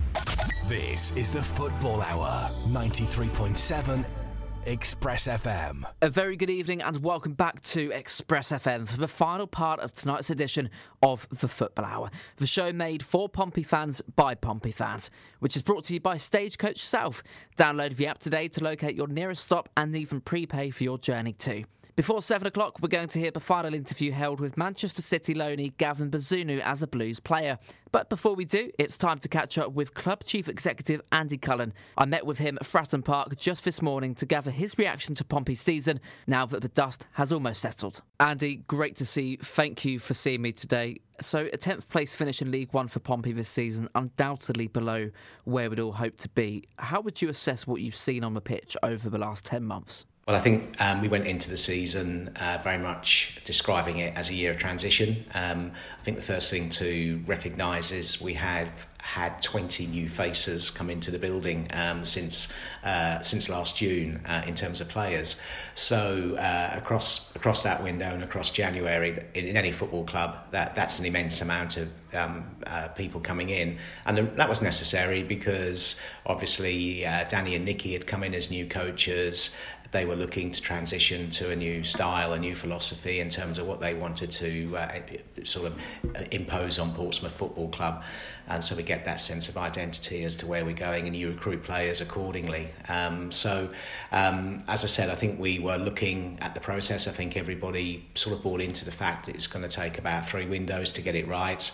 [0.67, 4.26] This is the Football Hour, 93.7
[4.67, 5.86] Express FM.
[6.01, 9.93] A very good evening and welcome back to Express FM for the final part of
[9.93, 10.69] tonight's edition
[11.01, 15.62] of the Football Hour, the show made for Pompey fans by Pompey fans, which is
[15.62, 17.23] brought to you by Stagecoach South.
[17.56, 21.32] Download the app today to locate your nearest stop and even prepay for your journey
[21.32, 21.63] too.
[21.97, 25.75] Before 7 o'clock, we're going to hear the final interview held with Manchester City loanee
[25.77, 27.57] Gavin Bazunu as a Blues player.
[27.91, 31.73] But before we do, it's time to catch up with Club Chief Executive Andy Cullen.
[31.97, 35.23] I met with him at Fratton Park just this morning to gather his reaction to
[35.23, 38.03] Pompey's season now that the dust has almost settled.
[38.19, 39.38] Andy, great to see you.
[39.38, 40.97] Thank you for seeing me today.
[41.19, 45.10] So, a 10th place finish in League One for Pompey this season, undoubtedly below
[45.45, 46.65] where we'd all hope to be.
[46.77, 50.05] How would you assess what you've seen on the pitch over the last 10 months?
[50.27, 54.29] Well, I think um, we went into the season uh, very much describing it as
[54.29, 55.23] a year of transition.
[55.33, 58.69] Um, I think the first thing to recognise is we have
[59.07, 62.51] had 20 new faces come into the building um, since
[62.83, 65.41] uh, since last June uh, in terms of players.
[65.75, 70.75] So uh, across across that window and across January, in, in, any football club, that
[70.75, 76.01] that's an immense amount of um, uh, people coming in, and that was necessary because
[76.25, 79.57] obviously uh, Danny and Nicky had come in as new coaches
[79.91, 83.67] they were looking to transition to a new style, a new philosophy in terms of
[83.67, 85.00] what they wanted to uh,
[85.43, 88.04] sort of impose on Portsmouth Football Club.
[88.50, 91.30] And so we get that sense of identity as to where we're going, and you
[91.30, 92.69] recruit players accordingly.
[92.88, 93.69] Um, so,
[94.12, 97.08] um, as I said, I think we were looking at the process.
[97.08, 100.28] I think everybody sort of bought into the fact that it's going to take about
[100.30, 101.69] three windows to get it right.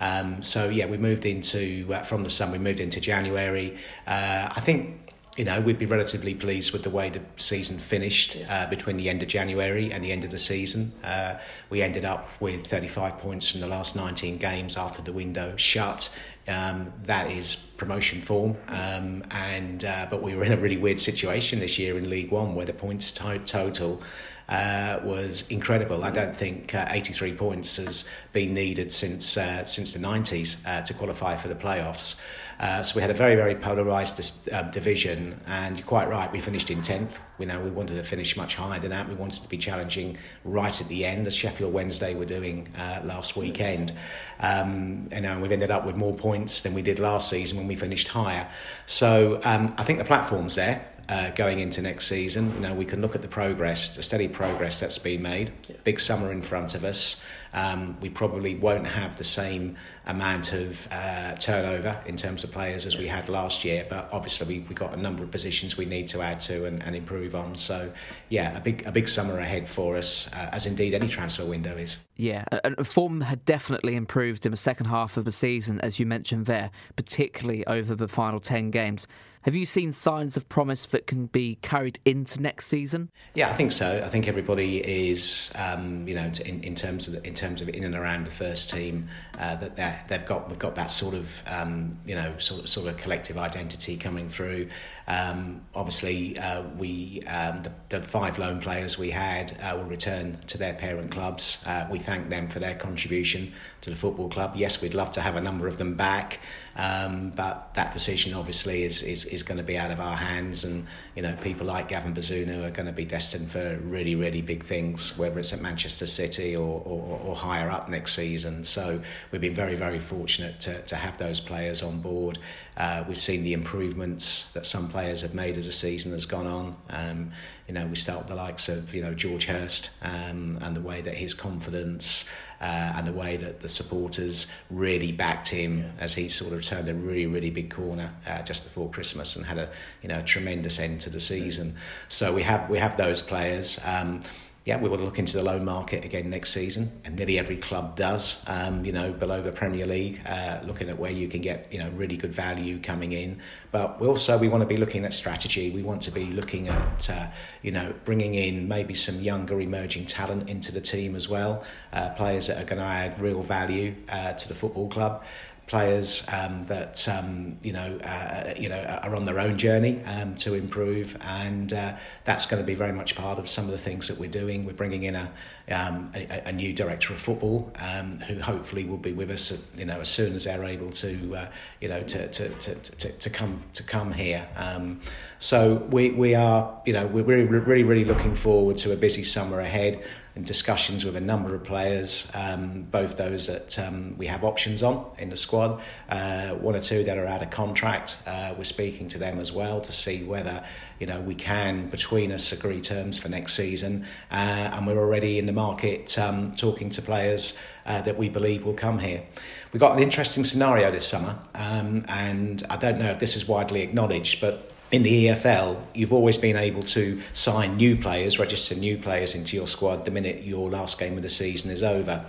[0.00, 3.78] Um, so, yeah, we moved into, uh, from the sun, we moved into January.
[4.06, 5.07] Uh, I think
[5.38, 9.08] you know, we'd be relatively pleased with the way the season finished uh, between the
[9.08, 10.92] end of January and the end of the season.
[11.04, 11.38] Uh,
[11.70, 16.12] we ended up with 35 points from the last 19 games after the window shut.
[16.48, 20.98] Um, that is promotion form, um, and uh, but we were in a really weird
[20.98, 24.02] situation this year in League One where the points to- total
[24.48, 26.04] uh, was incredible.
[26.04, 30.82] I don't think uh, 83 points has been needed since uh, since the 90s uh,
[30.82, 32.18] to qualify for the playoffs.
[32.60, 36.30] Uh, so we had a very, very polarised um, division, and you're quite right.
[36.32, 37.20] We finished in tenth.
[37.38, 39.08] We know we wanted to finish much higher than that.
[39.08, 43.02] We wanted to be challenging right at the end, as Sheffield Wednesday were doing uh,
[43.04, 43.92] last weekend.
[44.40, 47.68] Um, you know, we've ended up with more points than we did last season when
[47.68, 48.48] we finished higher.
[48.86, 50.84] So um, I think the platform's there.
[51.08, 52.52] uh, going into next season.
[52.54, 55.52] You know, we can look at the progress, the steady progress that's been made.
[55.84, 57.24] Big summer in front of us.
[57.54, 59.76] Um, we probably won't have the same
[60.08, 64.58] amount of uh, turnover in terms of players as we had last year, but obviously
[64.58, 67.34] we, we got a number of positions we need to add to and, and improve
[67.34, 67.54] on.
[67.54, 67.92] So,
[68.30, 71.76] yeah, a big a big summer ahead for us, uh, as indeed any transfer window
[71.76, 72.04] is.
[72.16, 76.06] Yeah, and form had definitely improved in the second half of the season, as you
[76.06, 79.06] mentioned there, particularly over the final ten games.
[79.42, 83.10] Have you seen signs of promise that can be carried into next season?
[83.34, 84.02] Yeah, I think so.
[84.04, 87.84] I think everybody is, um, you know, in, in terms of in terms of in
[87.84, 89.08] and around the first team,
[89.38, 92.88] uh, that they've got we've got that sort of um, you know sort of, sort
[92.88, 94.68] of collective identity coming through.
[95.06, 100.36] Um, obviously, uh, we um, the, the, five loan players we had uh, will return
[100.48, 101.64] to their parent clubs.
[101.66, 104.54] Uh, we thank them for their contribution to the football club.
[104.56, 106.40] Yes, we'd love to have a number of them back,
[106.78, 110.64] um, but that decision obviously is, is, is going to be out of our hands.
[110.64, 114.42] And you know, people like Gavin Bazunu are going to be destined for really, really
[114.42, 118.62] big things, whether it's at Manchester City or, or, or higher up next season.
[118.62, 119.00] So
[119.32, 122.38] we've been very, very fortunate to, to have those players on board.
[122.76, 126.46] Uh, we've seen the improvements that some players have made as the season has gone
[126.46, 126.76] on.
[126.90, 127.32] Um,
[127.66, 130.80] you know, we start with the likes of you know George Hirst um, and the
[130.80, 132.28] way that his confidence
[132.60, 135.90] uh, and the way that the supporters really backed him yeah.
[136.00, 139.46] as he sort of turned a really really big corner uh, just before Christmas and
[139.46, 139.68] had a
[140.02, 141.74] you know a tremendous end to the season.
[142.08, 143.80] So we have we have those players.
[143.84, 144.20] Um,
[144.68, 147.96] yeah, we will look into the loan market again next season, and nearly every club
[147.96, 148.44] does.
[148.46, 151.78] Um, you know, below the Premier League, uh, looking at where you can get you
[151.78, 153.40] know really good value coming in.
[153.72, 155.70] But we also we want to be looking at strategy.
[155.70, 157.28] We want to be looking at uh,
[157.62, 161.64] you know bringing in maybe some younger emerging talent into the team as well,
[161.94, 165.24] uh, players that are going to add real value uh, to the football club
[165.68, 170.34] players um, that um, you know uh, you know are on their own journey um,
[170.36, 171.94] to improve, and uh,
[172.24, 174.64] that's going to be very much part of some of the things that we're doing.
[174.64, 175.30] We're bringing in a
[175.70, 179.84] um, a, a, new director of football um, who hopefully will be with us you
[179.84, 181.48] know as soon as they're able to uh,
[181.80, 184.48] you know to, to, to, to, to come to come here.
[184.56, 185.00] Um,
[185.38, 189.22] so we we are you know we're really really really looking forward to a busy
[189.22, 190.02] summer ahead
[190.38, 194.84] in discussions with a number of players, um, both those that um, we have options
[194.84, 198.22] on in the squad, uh, one or two that are out of contract.
[198.24, 200.64] Uh, we're speaking to them as well to see whether
[201.00, 204.34] you know we can between us agree terms for next season, uh,
[204.72, 208.74] and we're already in the market um, talking to players uh, that we believe will
[208.74, 209.24] come here.
[209.72, 213.48] We've got an interesting scenario this summer, um, and I don't know if this is
[213.48, 218.74] widely acknowledged, but in the EFL, you've always been able to sign new players, register
[218.74, 222.24] new players into your squad the minute your last game of the season is over.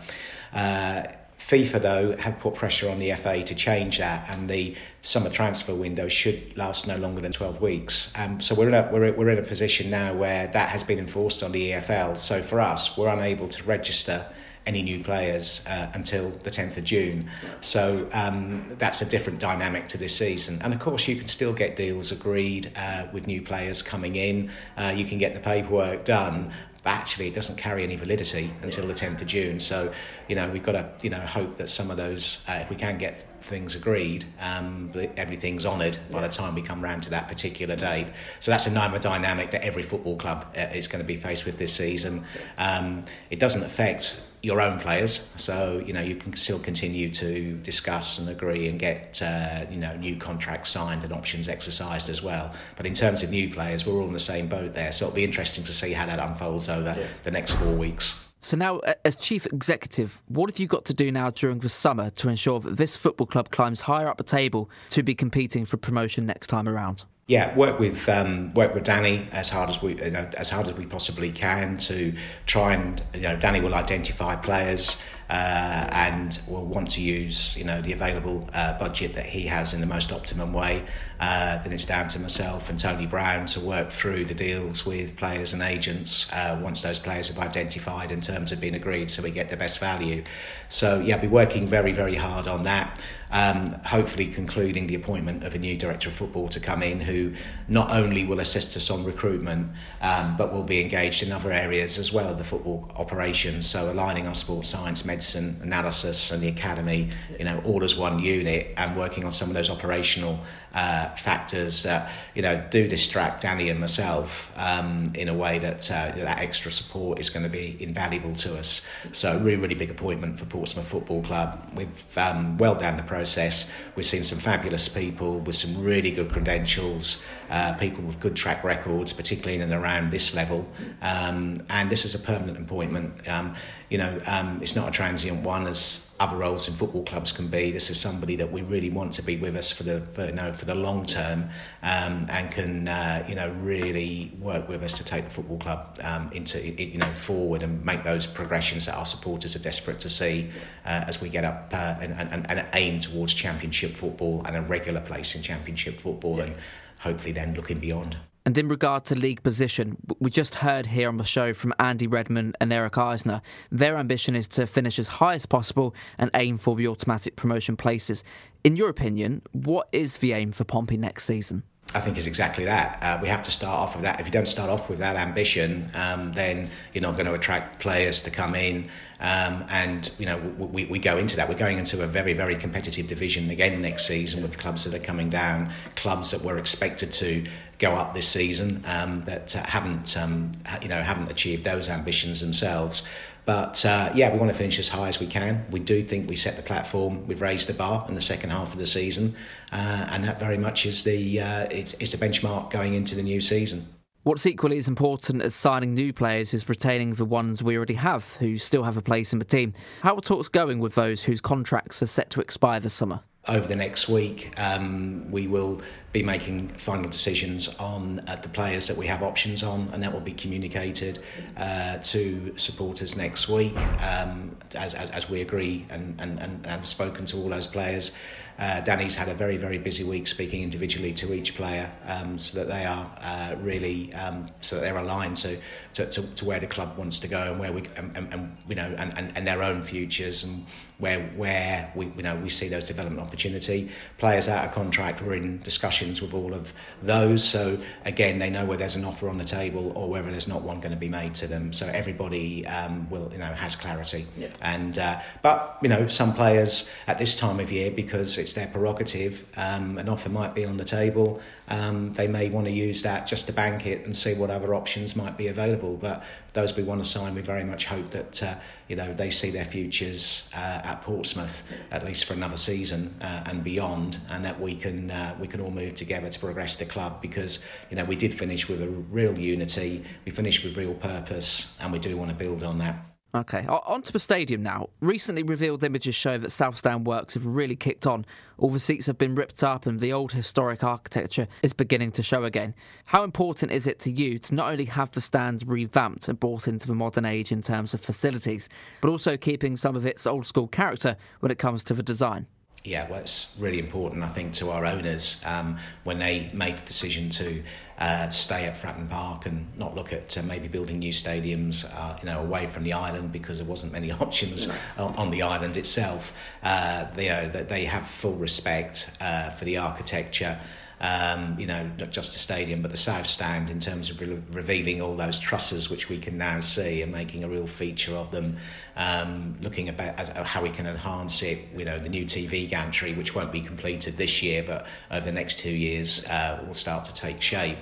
[0.53, 1.03] Uh,
[1.38, 5.74] FIFA, though, have put pressure on the FA to change that, and the summer transfer
[5.74, 8.14] window should last no longer than 12 weeks.
[8.18, 10.99] Um, so we're in, a, we're, we're in a position now where that has been
[10.99, 12.18] enforced on the EFL.
[12.18, 14.26] So for us, we're unable to register
[14.66, 17.30] any new players uh, until the 10th of June.
[17.62, 20.60] So um, that's a different dynamic to this season.
[20.62, 24.51] And of course, you can still get deals agreed uh, with new players coming in.
[24.78, 26.51] Uh, you can get the paperwork done.
[26.84, 29.60] But actually, it doesn't carry any validity until the 10th of June.
[29.60, 29.91] So,
[30.30, 32.78] you know, we've got to, you know, hope that some of those, uh, if we
[32.78, 37.28] can get things agreed, um, everything's honoured by the time we come round to that
[37.28, 38.08] particular date.
[38.39, 41.58] So that's a dynamic that every football club uh, is going to be faced with
[41.58, 42.24] this season.
[42.58, 45.32] Um, it doesn't affect your own players.
[45.36, 49.78] So you know you can still continue to discuss and agree and get uh, you
[49.78, 52.54] know new contracts signed and options exercised as well.
[52.78, 54.91] But in terms of new players, we're all in the same boat there.
[54.91, 57.08] So it'll be interesting to see how that unfolds over yeah.
[57.24, 58.29] the next four weeks.
[58.42, 62.10] So now, as chief executive, what have you got to do now during the summer
[62.12, 65.76] to ensure that this football club climbs higher up the table to be competing for
[65.78, 67.04] promotion next time around?
[67.30, 70.66] yeah, work with um, work with Danny as hard as we you know as hard
[70.66, 72.12] as we possibly can to
[72.48, 77.66] try and you know Danny will identify players uh, and will want to use you
[77.66, 80.84] know the available uh, budget that he has in the most optimum way.
[81.20, 85.17] Uh, then it's down to myself and Tony Brown to work through the deals with
[85.17, 89.22] players and agents uh, once those players have identified in terms of being agreed, so
[89.22, 90.24] we get the best value.
[90.70, 92.99] So yeah, I'll be working very very hard on that.
[93.32, 97.34] Um, hopefully concluding the appointment of a new director of football to come in who
[97.67, 99.70] not only will assist us on recruitment
[100.01, 104.26] um, but will be engaged in other areas as well the football operations so aligning
[104.26, 108.97] our sports science medicine, analysis, and the academy, you know, all as one unit, and
[108.97, 110.39] working on some of those operational
[110.74, 115.89] uh, factors that you know do distract Danny and myself um, in a way that
[115.91, 118.86] uh, that extra support is going to be invaluable to us.
[119.11, 121.59] So really, really big appointment for Portsmouth Football Club.
[121.76, 123.72] We've um, well down the process.
[123.95, 128.63] We've seen some fabulous people with some really good credentials, uh, people with good track
[128.63, 130.67] records, particularly in and around this level.
[131.01, 133.28] Um, and this is a permanent appointment.
[133.28, 133.55] Um,
[133.90, 137.48] you know, um, it's not a transient one as other roles in football clubs can
[137.48, 137.72] be.
[137.72, 140.34] This is somebody that we really want to be with us for the for, you
[140.34, 141.50] know for the long term,
[141.82, 145.98] um, and can uh, you know really work with us to take the football club
[146.04, 150.10] um, into you know forward and make those progressions that our supporters are desperate to
[150.10, 150.50] see
[150.86, 154.62] uh, as we get up uh, and, and, and aim towards championship football and a
[154.62, 156.44] regular place in championship football, yeah.
[156.44, 156.56] and
[157.00, 158.18] hopefully then looking beyond.
[158.50, 162.08] And in regard to league position, we just heard here on the show from Andy
[162.08, 163.43] Redman and Eric Eisner.
[163.70, 167.78] Their ambition is to finish as high as possible and aim for the automatic promotion
[167.78, 168.24] places.
[168.64, 171.62] In your opinion, what is the aim for Pompey next season?
[171.93, 172.97] I think is exactly that.
[173.02, 174.20] Uh, we have to start off with that.
[174.20, 177.80] If you don't start off with that ambition, um, then you're not going to attract
[177.80, 178.89] players to come in.
[179.20, 181.50] Um, and you know, we, we go into that.
[181.50, 185.04] We're going into a very, very competitive division again next season with clubs that are
[185.04, 187.45] coming down, clubs that were expected to
[187.80, 190.52] go up this season um, that uh, haven't um,
[190.82, 193.08] you know haven't achieved those ambitions themselves.
[193.46, 195.66] But uh, yeah, we want to finish as high as we can.
[195.72, 197.26] We do think we set the platform.
[197.26, 199.34] We've raised the bar in the second half of the season,
[199.72, 203.24] uh, and that very much is the uh, it's, it's the benchmark going into the
[203.24, 203.88] new season.
[204.24, 208.36] What's equally as important as signing new players is retaining the ones we already have,
[208.36, 209.74] who still have a place in the team.
[210.04, 213.22] How are talks going with those whose contracts are set to expire this summer?
[213.50, 215.82] Over the next week, um, we will
[216.12, 220.14] be making final decisions on uh, the players that we have options on, and that
[220.14, 221.20] will be communicated
[221.58, 226.86] uh, to supporters next week um, as, as, as, we agree and, and, and have
[226.86, 228.18] spoken to all those players.
[228.60, 232.60] Uh, Danny's had a very, very busy week speaking individually to each player um, so
[232.60, 235.58] that they are uh, really um, so that they're aligned to,
[235.93, 238.58] to, to, to, where the club wants to go and where we and, and, and
[238.68, 240.66] you know and, and, and their own futures and
[241.00, 243.89] where where we you know we see those development opportunity.
[244.18, 247.43] Players out of contract, we're in discussions with all of those.
[247.43, 250.62] So again, they know where there's an offer on the table or whether there's not
[250.62, 251.74] one going to be made to them.
[251.74, 254.28] So everybody um, will you know has clarity.
[254.38, 254.50] Yeah.
[254.62, 258.68] And uh, but you know some players at this time of year because it's their
[258.68, 261.41] prerogative, um, an offer might be on the table.
[261.70, 264.74] Um, they may want to use that just to bank it and see what other
[264.74, 265.97] options might be available.
[265.97, 268.55] But those we want to sign, we very much hope that uh,
[268.88, 273.43] you know they see their futures uh, at Portsmouth at least for another season uh,
[273.45, 276.86] and beyond, and that we can uh, we can all move together to progress the
[276.86, 280.95] club because you know we did finish with a real unity, we finished with real
[280.95, 283.09] purpose, and we do want to build on that.
[283.36, 284.90] Okay, on to the stadium now.
[285.02, 288.26] Recently revealed images show that South Stand works have really kicked on.
[288.58, 292.24] All the seats have been ripped up and the old historic architecture is beginning to
[292.24, 292.74] show again.
[293.06, 296.68] How important is it to you to not only have the stands revamped and brought
[296.68, 298.68] into the modern age in terms of facilities,
[299.00, 302.48] but also keeping some of its old school character when it comes to the design?
[302.84, 306.86] yeah, well, it's really important, I think, to our owners um, when they make the
[306.86, 307.62] decision to
[308.00, 312.18] uh, stay at Fratton Park and not look at uh, maybe building new stadiums, uh,
[312.22, 316.34] you know, away from the island because there wasn't many options on, the island itself.
[316.64, 320.58] Uh, they, you know, that they have full respect uh, for the architecture
[321.02, 324.41] um, you know, not just the stadium, but the south stand in terms of re-
[324.52, 328.32] revealing all those trusses which we can now see and making a real feature of
[328.32, 328.58] them.
[328.97, 333.34] Um, looking about how we can enhance it, you know, the new TV gantry, which
[333.34, 337.14] won't be completed this year, but over the next two years uh, will start to
[337.14, 337.78] take shape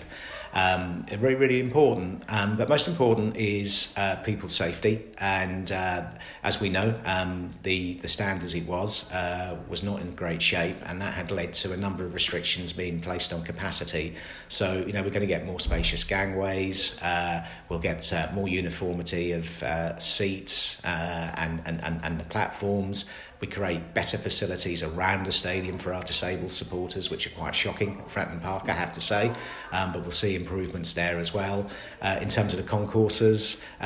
[0.57, 2.23] um, very, really important.
[2.29, 5.05] Um, but most important is uh, people's safety.
[5.19, 6.05] And uh,
[6.43, 10.41] as we know, um, the, the stand as it was uh, was not in great
[10.41, 14.15] shape, and that had led to a number of restrictions being placed on capacity.
[14.47, 18.47] So, you know, we're going to get more spacious gangways, uh, we'll get uh, more
[18.47, 23.11] uniformity of uh, seats and, and, and, and the platforms.
[23.39, 27.99] We create better facilities around the stadium for our disabled supporters, which are quite shocking
[27.99, 29.31] at Fratton Park, I have to say.
[29.71, 31.67] Um, but we'll see improvements there as well.
[32.01, 33.83] Uh, in terms of the concourses, uh,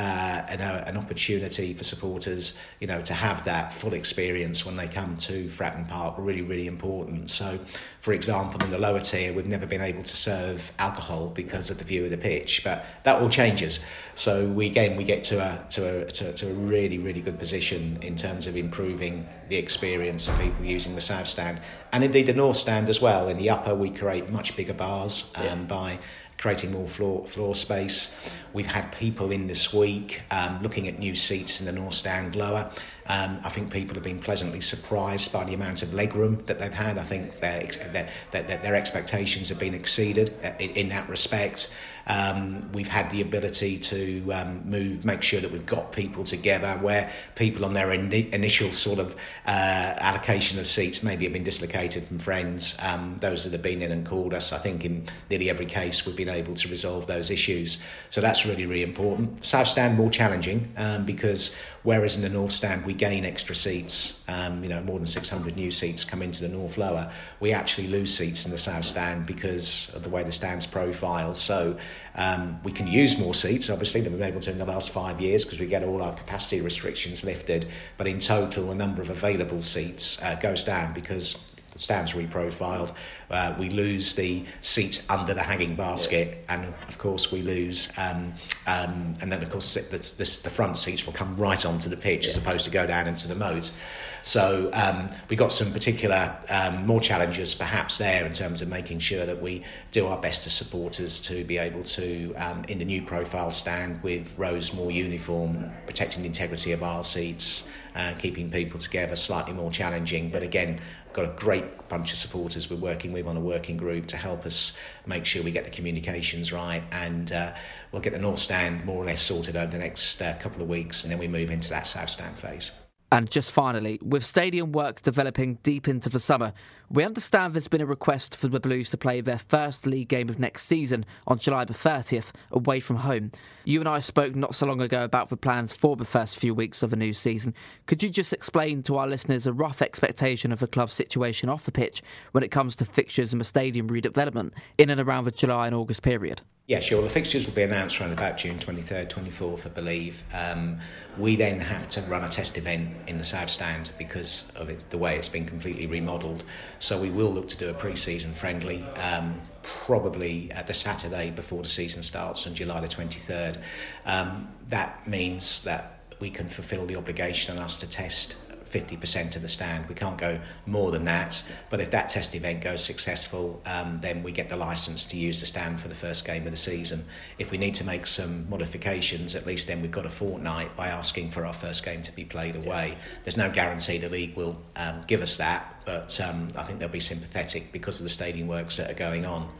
[0.48, 4.88] and, uh, an opportunity for supporters, you know, to have that full experience when they
[4.88, 7.30] come to Fratton Park, really, really important.
[7.30, 7.58] So,
[8.00, 11.78] for example, in the lower tier, we've never been able to serve alcohol because of
[11.78, 13.84] the view of the pitch, but that all changes.
[14.14, 17.38] So we again we get to a to a to, to a really really good
[17.38, 21.60] position in terms of improving the experience of people using the south stand
[21.92, 23.28] and indeed the north stand as well.
[23.28, 25.54] In the upper, we create much bigger bars um, yeah.
[25.56, 25.98] by
[26.38, 28.30] creating more floor, floor space.
[28.54, 32.34] We've had people in this week um, looking at new seats in the North Stand
[32.34, 32.70] lower.
[33.06, 36.72] Um, I think people have been pleasantly surprised by the amount of legroom that they've
[36.72, 36.96] had.
[36.96, 37.60] I think their,
[37.92, 41.76] their, their, their expectations have been exceeded uh, in, in that respect.
[42.06, 46.78] Um, we've had the ability to um, move, make sure that we've got people together
[46.80, 49.14] where people on their in- initial sort of
[49.46, 49.50] uh,
[49.98, 52.76] allocation of seats maybe have been dislocated from friends.
[52.80, 56.06] Um, those that have been in and called us, I think in nearly every case
[56.06, 57.82] we've been able to resolve those issues.
[58.10, 59.44] So that's really, really important.
[59.44, 64.24] South Stand more challenging um, because whereas in the North Stand we gain extra seats,
[64.28, 67.88] um, you know, more than 600 new seats come into the North Lower, we actually
[67.88, 71.34] lose seats in the South Stand because of the way the stand's profile.
[71.34, 71.78] So
[72.14, 74.90] um, we can use more seats, obviously, than we've been able to in the last
[74.90, 77.66] five years because we get all our capacity restrictions lifted.
[77.96, 82.92] But in total, the number of available seats uh, goes down because the stands reprofiled.
[83.30, 87.90] Uh, we lose the seats under the hanging basket, and of course we lose.
[87.96, 88.34] Um,
[88.66, 91.96] um, and then of course this, this, the front seats will come right onto the
[91.96, 93.74] pitch as opposed to go down into the moat.
[94.22, 99.00] So um, we got some particular um, more challenges perhaps there in terms of making
[99.00, 102.84] sure that we do our best as supporters to be able to um, in the
[102.84, 107.70] new profile stand with rows more uniform, protecting the integrity of our seats.
[107.94, 110.80] Uh, keeping people together slightly more challenging, but again,
[111.12, 114.46] got a great bunch of supporters we're working with on a working group to help
[114.46, 117.52] us make sure we get the communications right and uh,
[117.90, 120.68] we'll get the north stand more or less sorted over the next uh, couple of
[120.68, 122.72] weeks and then we move into that south stand phase
[123.12, 126.54] and just finally, with stadium works developing deep into the summer,
[126.88, 130.30] we understand there's been a request for the Blues to play their first league game
[130.30, 133.30] of next season on July the 30th away from home.
[133.64, 136.54] You and I spoke not so long ago about the plans for the first few
[136.54, 137.54] weeks of the new season.
[137.84, 141.66] Could you just explain to our listeners a rough expectation of the club's situation off
[141.66, 145.32] the pitch when it comes to fixtures and the stadium redevelopment in and around the
[145.32, 146.40] July and August period?
[146.72, 147.02] Yeah, sure.
[147.02, 150.22] The fixtures will be announced around about June 23rd, 24th, I believe.
[150.32, 150.78] Um,
[151.18, 154.86] we then have to run a test event in the South Stand because of it,
[154.88, 156.44] the way it's been completely remodelled.
[156.78, 161.62] So we will look to do a pre-season friendly, um, probably at the Saturday before
[161.62, 163.58] the season starts on July the 23rd.
[164.06, 168.41] Um, that means that we can fulfil the obligation on us to test
[168.72, 169.88] 50% of the stand.
[169.88, 171.44] We can't go more than that.
[171.70, 175.40] But if that test event goes successful, um, then we get the license to use
[175.40, 177.04] the stand for the first game of the season.
[177.38, 180.88] If we need to make some modifications, at least then we've got a fortnight by
[180.88, 182.96] asking for our first game to be played away.
[183.24, 186.88] There's no guarantee the league will um, give us that, but um, I think they'll
[186.88, 189.50] be sympathetic because of the stadium works that are going on.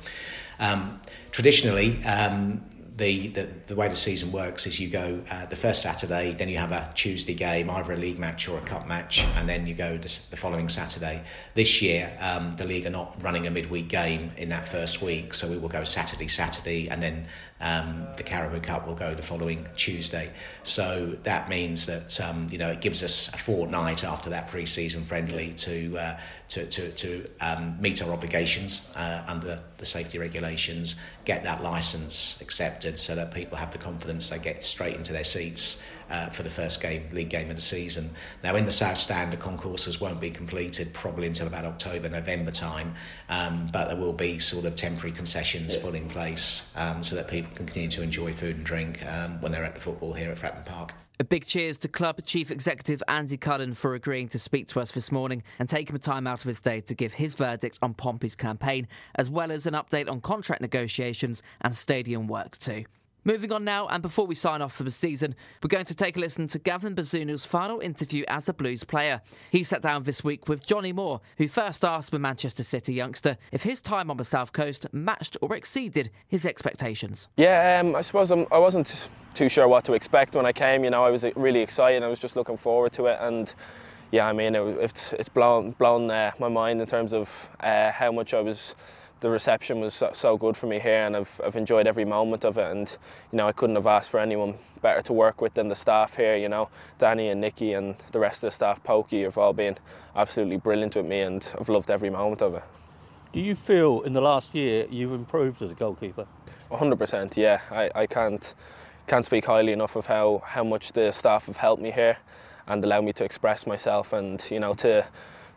[0.58, 1.00] Um,
[1.32, 2.62] traditionally, um,
[2.96, 6.48] the, the, the way the season works is you go uh, the first Saturday, then
[6.48, 9.66] you have a Tuesday game, either a league match or a cup match, and then
[9.66, 11.22] you go the, the following Saturday.
[11.54, 15.32] This year, um, the league are not running a midweek game in that first week,
[15.32, 17.26] so we will go Saturday, Saturday, and then
[17.62, 20.30] um, the Carabao Cup will go the following Tuesday.
[20.62, 25.04] So that means that um, you know it gives us a fortnight after that pre-season
[25.04, 26.20] friendly to uh,
[26.52, 32.40] to to, to um, meet our obligations uh, under the safety regulations, get that license
[32.40, 36.42] accepted, so that people have the confidence they get straight into their seats uh, for
[36.42, 38.10] the first game, league game of the season.
[38.44, 42.50] Now, in the South Stand, the concourses won't be completed probably until about October, November
[42.50, 42.94] time,
[43.30, 47.28] um, but there will be sort of temporary concessions put in place um, so that
[47.28, 50.30] people can continue to enjoy food and drink um, when they're at the football here
[50.30, 50.92] at Fratton Park.
[51.22, 54.90] A big cheers to Club Chief Executive Andy Cullen for agreeing to speak to us
[54.90, 57.94] this morning and taking the time out of his day to give his verdict on
[57.94, 62.86] Pompey's campaign, as well as an update on contract negotiations and stadium work too.
[63.24, 66.16] Moving on now, and before we sign off for the season, we're going to take
[66.16, 69.20] a listen to Gavin Bazunu's final interview as a Blues player.
[69.50, 73.36] He sat down this week with Johnny Moore, who first asked the Manchester City youngster
[73.52, 77.28] if his time on the South Coast matched or exceeded his expectations.
[77.36, 80.52] Yeah, um, I suppose I'm, I was not too sure what to expect when I
[80.52, 80.82] came.
[80.82, 82.02] You know, I was really excited.
[82.02, 83.54] I was just looking forward to it, and
[84.10, 87.92] yeah, I mean, it, it's, it's blown blown uh, my mind in terms of uh,
[87.92, 88.74] how much I was
[89.22, 92.44] the reception was so, so, good for me here and I've, I've enjoyed every moment
[92.44, 92.90] of it and
[93.30, 96.16] you know I couldn't have asked for anyone better to work with than the staff
[96.16, 96.68] here you know
[96.98, 99.78] Danny and Nicky and the rest of the staff Pokey have all been
[100.16, 102.64] absolutely brilliant with me and I've loved every moment of it.
[103.32, 106.26] Do you feel in the last year you've improved as a goalkeeper?
[106.72, 108.54] 100% yeah I, I can't
[109.06, 112.16] can't speak highly enough of how, how much the staff have helped me here
[112.66, 115.06] and allowed me to express myself and you know to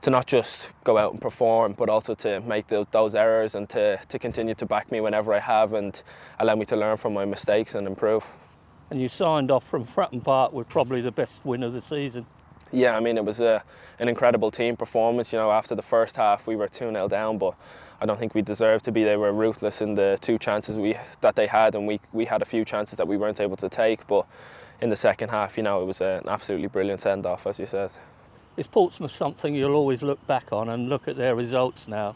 [0.06, 3.68] to not just go out and perform, but also to make the, those errors and
[3.68, 5.99] to, to continue to back me whenever I have and
[6.38, 8.24] allow me to learn from my mistakes and improve.
[8.91, 12.28] And you signed off from Fratton Park with probably the best win of the season.
[12.72, 13.64] Yeah, I mean, it was a,
[13.97, 15.34] an incredible team performance.
[15.34, 17.56] You know, after the first half, we were 2 0 down, but
[17.99, 19.03] I don't think we deserved to be.
[19.03, 22.43] They were ruthless in the two chances we that they had, and we, we had
[22.43, 24.06] a few chances that we weren't able to take.
[24.06, 24.28] But
[24.82, 27.66] in the second half, you know, it was an absolutely brilliant send off, as you
[27.66, 27.89] said.
[28.58, 32.16] Is Portsmouth something you'll always look back on and look at their results now?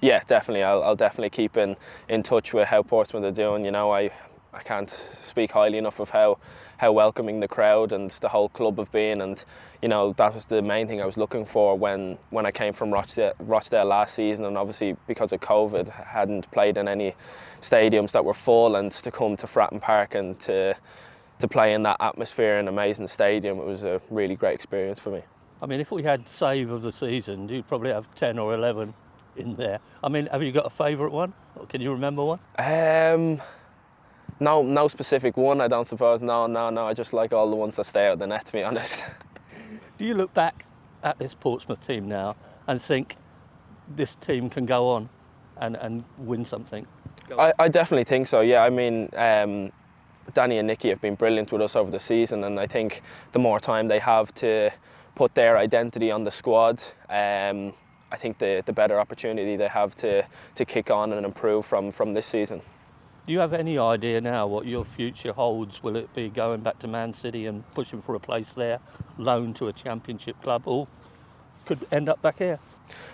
[0.00, 0.62] Yeah, definitely.
[0.62, 1.76] I'll, I'll definitely keep in,
[2.08, 3.64] in touch with how Portsmouth are doing.
[3.64, 4.10] You know, I,
[4.52, 6.38] I can't speak highly enough of how
[6.76, 9.44] how welcoming the crowd and the whole club have been and
[9.82, 12.72] you know that was the main thing I was looking for when when I came
[12.72, 17.14] from Rochdale, Rochdale last season and obviously because of COVID hadn't played in any
[17.60, 20.74] stadiums that were full and to come to Fratton Park and to
[21.38, 25.10] to play in that atmosphere and amazing stadium it was a really great experience for
[25.10, 25.22] me.
[25.62, 28.94] I mean if we had save of the season you'd probably have 10 or 11
[29.36, 29.80] in there.
[30.02, 31.32] I mean have you got a favourite one?
[31.56, 32.40] Or can you remember one?
[32.58, 33.40] Um
[34.40, 35.60] no, no specific one.
[35.60, 36.22] I don't suppose.
[36.22, 36.86] No, no, no.
[36.86, 38.46] I just like all the ones that stay out of the net.
[38.46, 39.04] To be honest.
[39.98, 40.64] Do you look back
[41.02, 42.36] at this Portsmouth team now
[42.66, 43.16] and think
[43.96, 45.10] this team can go on
[45.58, 46.86] and, and win something?
[47.38, 48.40] I, I definitely think so.
[48.40, 49.70] Yeah, I mean, um,
[50.32, 53.02] Danny and Nicky have been brilliant with us over the season, and I think
[53.32, 54.70] the more time they have to
[55.14, 57.72] put their identity on the squad, um,
[58.12, 61.92] I think the, the better opportunity they have to, to kick on and improve from,
[61.92, 62.60] from this season.
[63.26, 65.82] Do you have any idea now what your future holds?
[65.82, 68.80] Will it be going back to Man City and pushing for a place there,
[69.18, 70.88] loan to a championship club, or
[71.66, 72.58] could end up back here?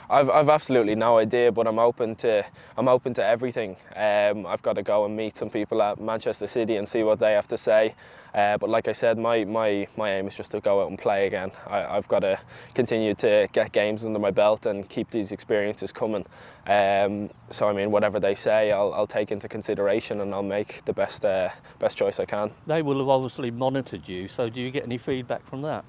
[0.08, 2.44] I've, I've absolutely no idea, but I'm open to
[2.76, 3.76] I'm open to everything.
[3.96, 7.18] Um, I've got to go and meet some people at Manchester City and see what
[7.18, 7.94] they have to say.
[8.36, 10.98] Uh, but like I said, my, my, my aim is just to go out and
[10.98, 11.50] play again.
[11.66, 12.38] I, have got to
[12.74, 16.26] continue to get games under my belt and keep these experiences coming.
[16.66, 20.84] Um, so I mean, whatever they say, I'll, I'll take into consideration and I'll make
[20.84, 21.48] the best uh,
[21.78, 22.50] best choice I can.
[22.66, 24.28] They will have obviously monitored you.
[24.28, 25.84] So do you get any feedback from that?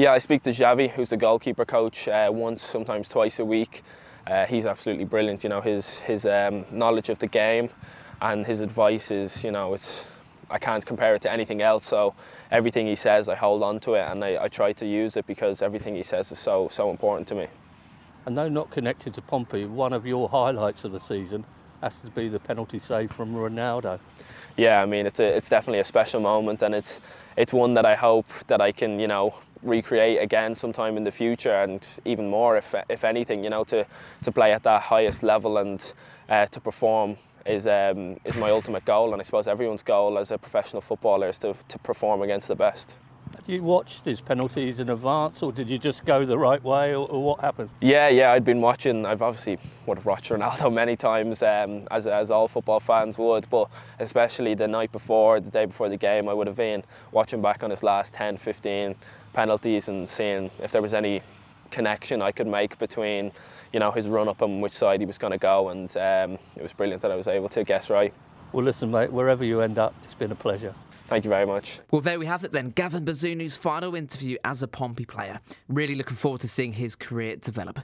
[0.00, 3.82] Yeah, I speak to Xavi, who's the goalkeeper coach, uh, once, sometimes twice a week.
[4.26, 5.44] Uh, he's absolutely brilliant.
[5.44, 7.68] You know, his his um, knowledge of the game
[8.22, 10.06] and his advice is, you know, it's
[10.48, 11.86] I can't compare it to anything else.
[11.86, 12.14] So
[12.50, 15.26] everything he says, I hold on to it and I, I try to use it
[15.26, 17.48] because everything he says is so so important to me.
[18.24, 21.44] And though not connected to Pompey, one of your highlights of the season
[21.82, 23.98] has to be the penalty save from Ronaldo.
[24.56, 27.00] Yeah, I mean it's a, it's definitely a special moment, and it's
[27.40, 31.10] it's one that I hope that I can you know recreate again sometime in the
[31.12, 33.86] future, and even more if if anything, you know, to
[34.22, 35.94] to play at that highest level and
[36.28, 37.16] uh, to perform
[37.46, 41.28] is um, is my ultimate goal, and I suppose everyone's goal as a professional footballer
[41.28, 42.96] is to to perform against the best.
[43.34, 46.90] Had you watched his penalties in advance, or did you just go the right way,
[46.90, 47.70] or, or what happened?
[47.80, 49.06] Yeah, yeah, I'd been watching.
[49.06, 49.56] I've obviously
[49.86, 53.70] would have watched Ronaldo many times, um, as as all football fans would, but
[54.00, 57.62] especially the night before, the day before the game, I would have been watching back
[57.62, 58.96] on his last 10, 15
[59.32, 61.22] penalties and seeing if there was any
[61.70, 63.30] connection I could make between,
[63.72, 66.36] you know, his run up and which side he was going to go, and um,
[66.56, 68.12] it was brilliant that I was able to guess right.
[68.52, 70.74] Well, listen, mate, wherever you end up, it's been a pleasure.
[71.10, 71.80] Thank you very much.
[71.90, 72.70] Well, there we have it then.
[72.70, 75.40] Gavin Bazunu's final interview as a Pompey player.
[75.68, 77.80] Really looking forward to seeing his career develop.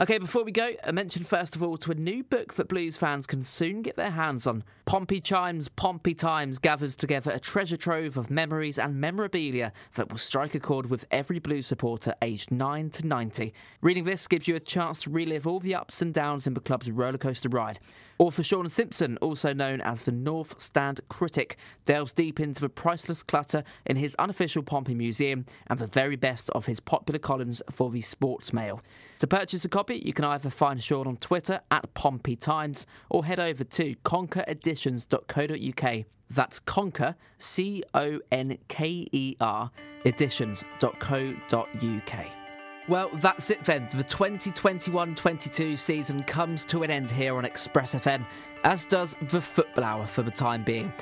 [0.00, 2.96] Okay, before we go, a mention first of all to a new book that Blues
[2.96, 4.64] fans can soon get their hands on.
[4.86, 10.16] Pompey Chimes, Pompey Times gathers together a treasure trove of memories and memorabilia that will
[10.16, 13.52] strike a chord with every Blues supporter aged 9 to 90.
[13.82, 16.60] Reading this gives you a chance to relive all the ups and downs in the
[16.60, 17.78] club's rollercoaster ride.
[18.22, 21.56] Author Sean Simpson, also known as the North Stand Critic,
[21.86, 26.48] delves deep into the priceless clutter in his unofficial Pompey Museum and the very best
[26.50, 28.80] of his popular columns for the Sports Mail.
[29.18, 33.24] To purchase a copy, you can either find Sean on Twitter at Pompey Times or
[33.24, 36.04] head over to conkereditions.co.uk.
[36.30, 39.72] That's Conker, C O N K E R,
[40.06, 42.41] editions.co.uk.
[42.88, 43.88] Well, that's it then.
[43.92, 48.26] The 2021 22 season comes to an end here on Express FM,
[48.64, 50.92] as does the Football Hour for the time being.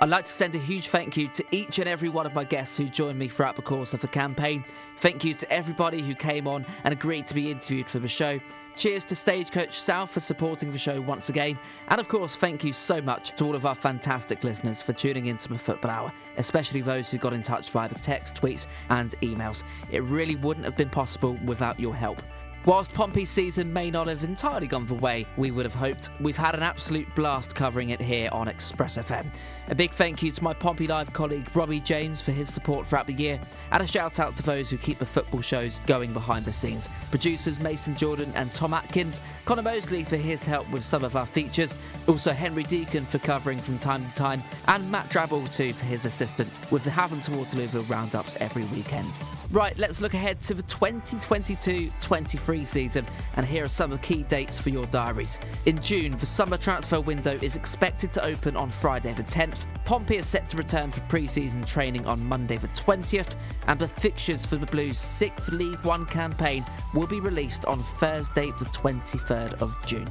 [0.00, 2.44] I'd like to send a huge thank you to each and every one of my
[2.44, 4.64] guests who joined me throughout the course of the campaign.
[4.98, 8.38] Thank you to everybody who came on and agreed to be interviewed for the show.
[8.80, 11.58] Cheers to Stagecoach South for supporting the show once again.
[11.88, 15.26] And of course, thank you so much to all of our fantastic listeners for tuning
[15.26, 19.10] into the Football Hour, especially those who got in touch via the text, tweets, and
[19.20, 19.64] emails.
[19.90, 22.22] It really wouldn't have been possible without your help.
[22.66, 26.36] Whilst Pompey's season may not have entirely gone the way we would have hoped, we've
[26.36, 29.32] had an absolute blast covering it here on Express FM.
[29.68, 33.06] A big thank you to my Pompey Live colleague Robbie James for his support throughout
[33.06, 33.40] the year,
[33.72, 36.90] and a shout out to those who keep the football shows going behind the scenes.
[37.08, 41.26] Producers Mason Jordan and Tom Atkins, Connor Mosley for his help with some of our
[41.26, 41.74] features,
[42.06, 46.04] also Henry Deacon for covering from time to time, and Matt Drabble too for his
[46.04, 49.08] assistance with the Havant to Waterlooville roundups every weekend.
[49.50, 54.58] Right, let's look ahead to the 2022 23 season, and here are some key dates
[54.58, 55.38] for your diaries.
[55.66, 59.66] In June, the summer transfer window is expected to open on Friday the 10th.
[59.84, 63.36] Pompey is set to return for pre season training on Monday the 20th,
[63.66, 68.46] and the fixtures for the Blues' sixth League One campaign will be released on Thursday
[68.58, 70.08] the 23rd of June.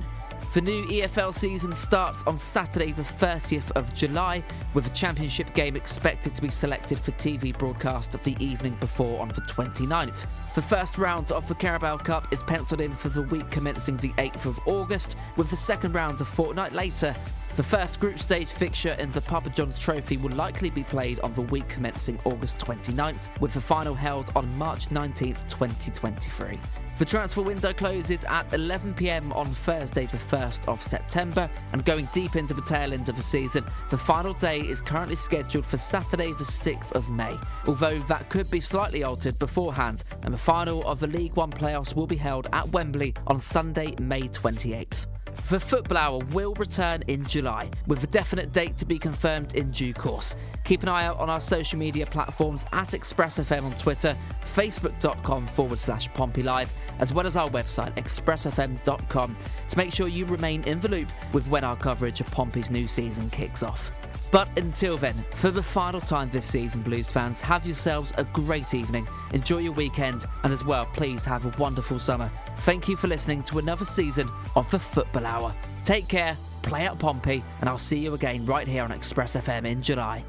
[0.52, 4.44] The new EFL season starts on Saturday, the 30th of July,
[4.74, 9.28] with a championship game expected to be selected for TV broadcast the evening before on
[9.28, 10.26] the 29th.
[10.56, 14.10] The first round of the Carabao Cup is penciled in for the week commencing the
[14.14, 17.14] 8th of August, with the second round a fortnight later.
[17.60, 21.34] The first group stage fixture in the Papa John's Trophy will likely be played on
[21.34, 26.58] the week commencing August 29th, with the final held on March 19th, 2023.
[26.98, 32.38] The transfer window closes at 11pm on Thursday, the 1st of September, and going deep
[32.38, 36.32] into the tail end of the season, the final day is currently scheduled for Saturday,
[36.32, 37.38] the 6th of May,
[37.68, 41.94] although that could be slightly altered beforehand, and the final of the League One playoffs
[41.94, 45.08] will be held at Wembley on Sunday, May 28th.
[45.48, 49.72] The Football Hour will return in July, with a definite date to be confirmed in
[49.72, 50.36] due course.
[50.64, 54.16] Keep an eye out on our social media platforms at ExpressFM on Twitter,
[54.54, 59.38] facebook.com forward slash Pompey Live, as well as our website, expressfm.com,
[59.70, 62.86] to make sure you remain in the loop with when our coverage of Pompey's new
[62.88, 63.99] season kicks off.
[64.32, 68.74] But until then, for the final time this season, Blues fans, have yourselves a great
[68.74, 72.32] evening, enjoy your weekend, and as well, please have a wonderful summer.
[72.58, 75.54] Thank you for listening to another season of the Football Hour.
[75.84, 79.66] Take care, play out Pompey, and I'll see you again right here on Express FM
[79.66, 80.24] in July.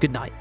[0.00, 0.32] Good night.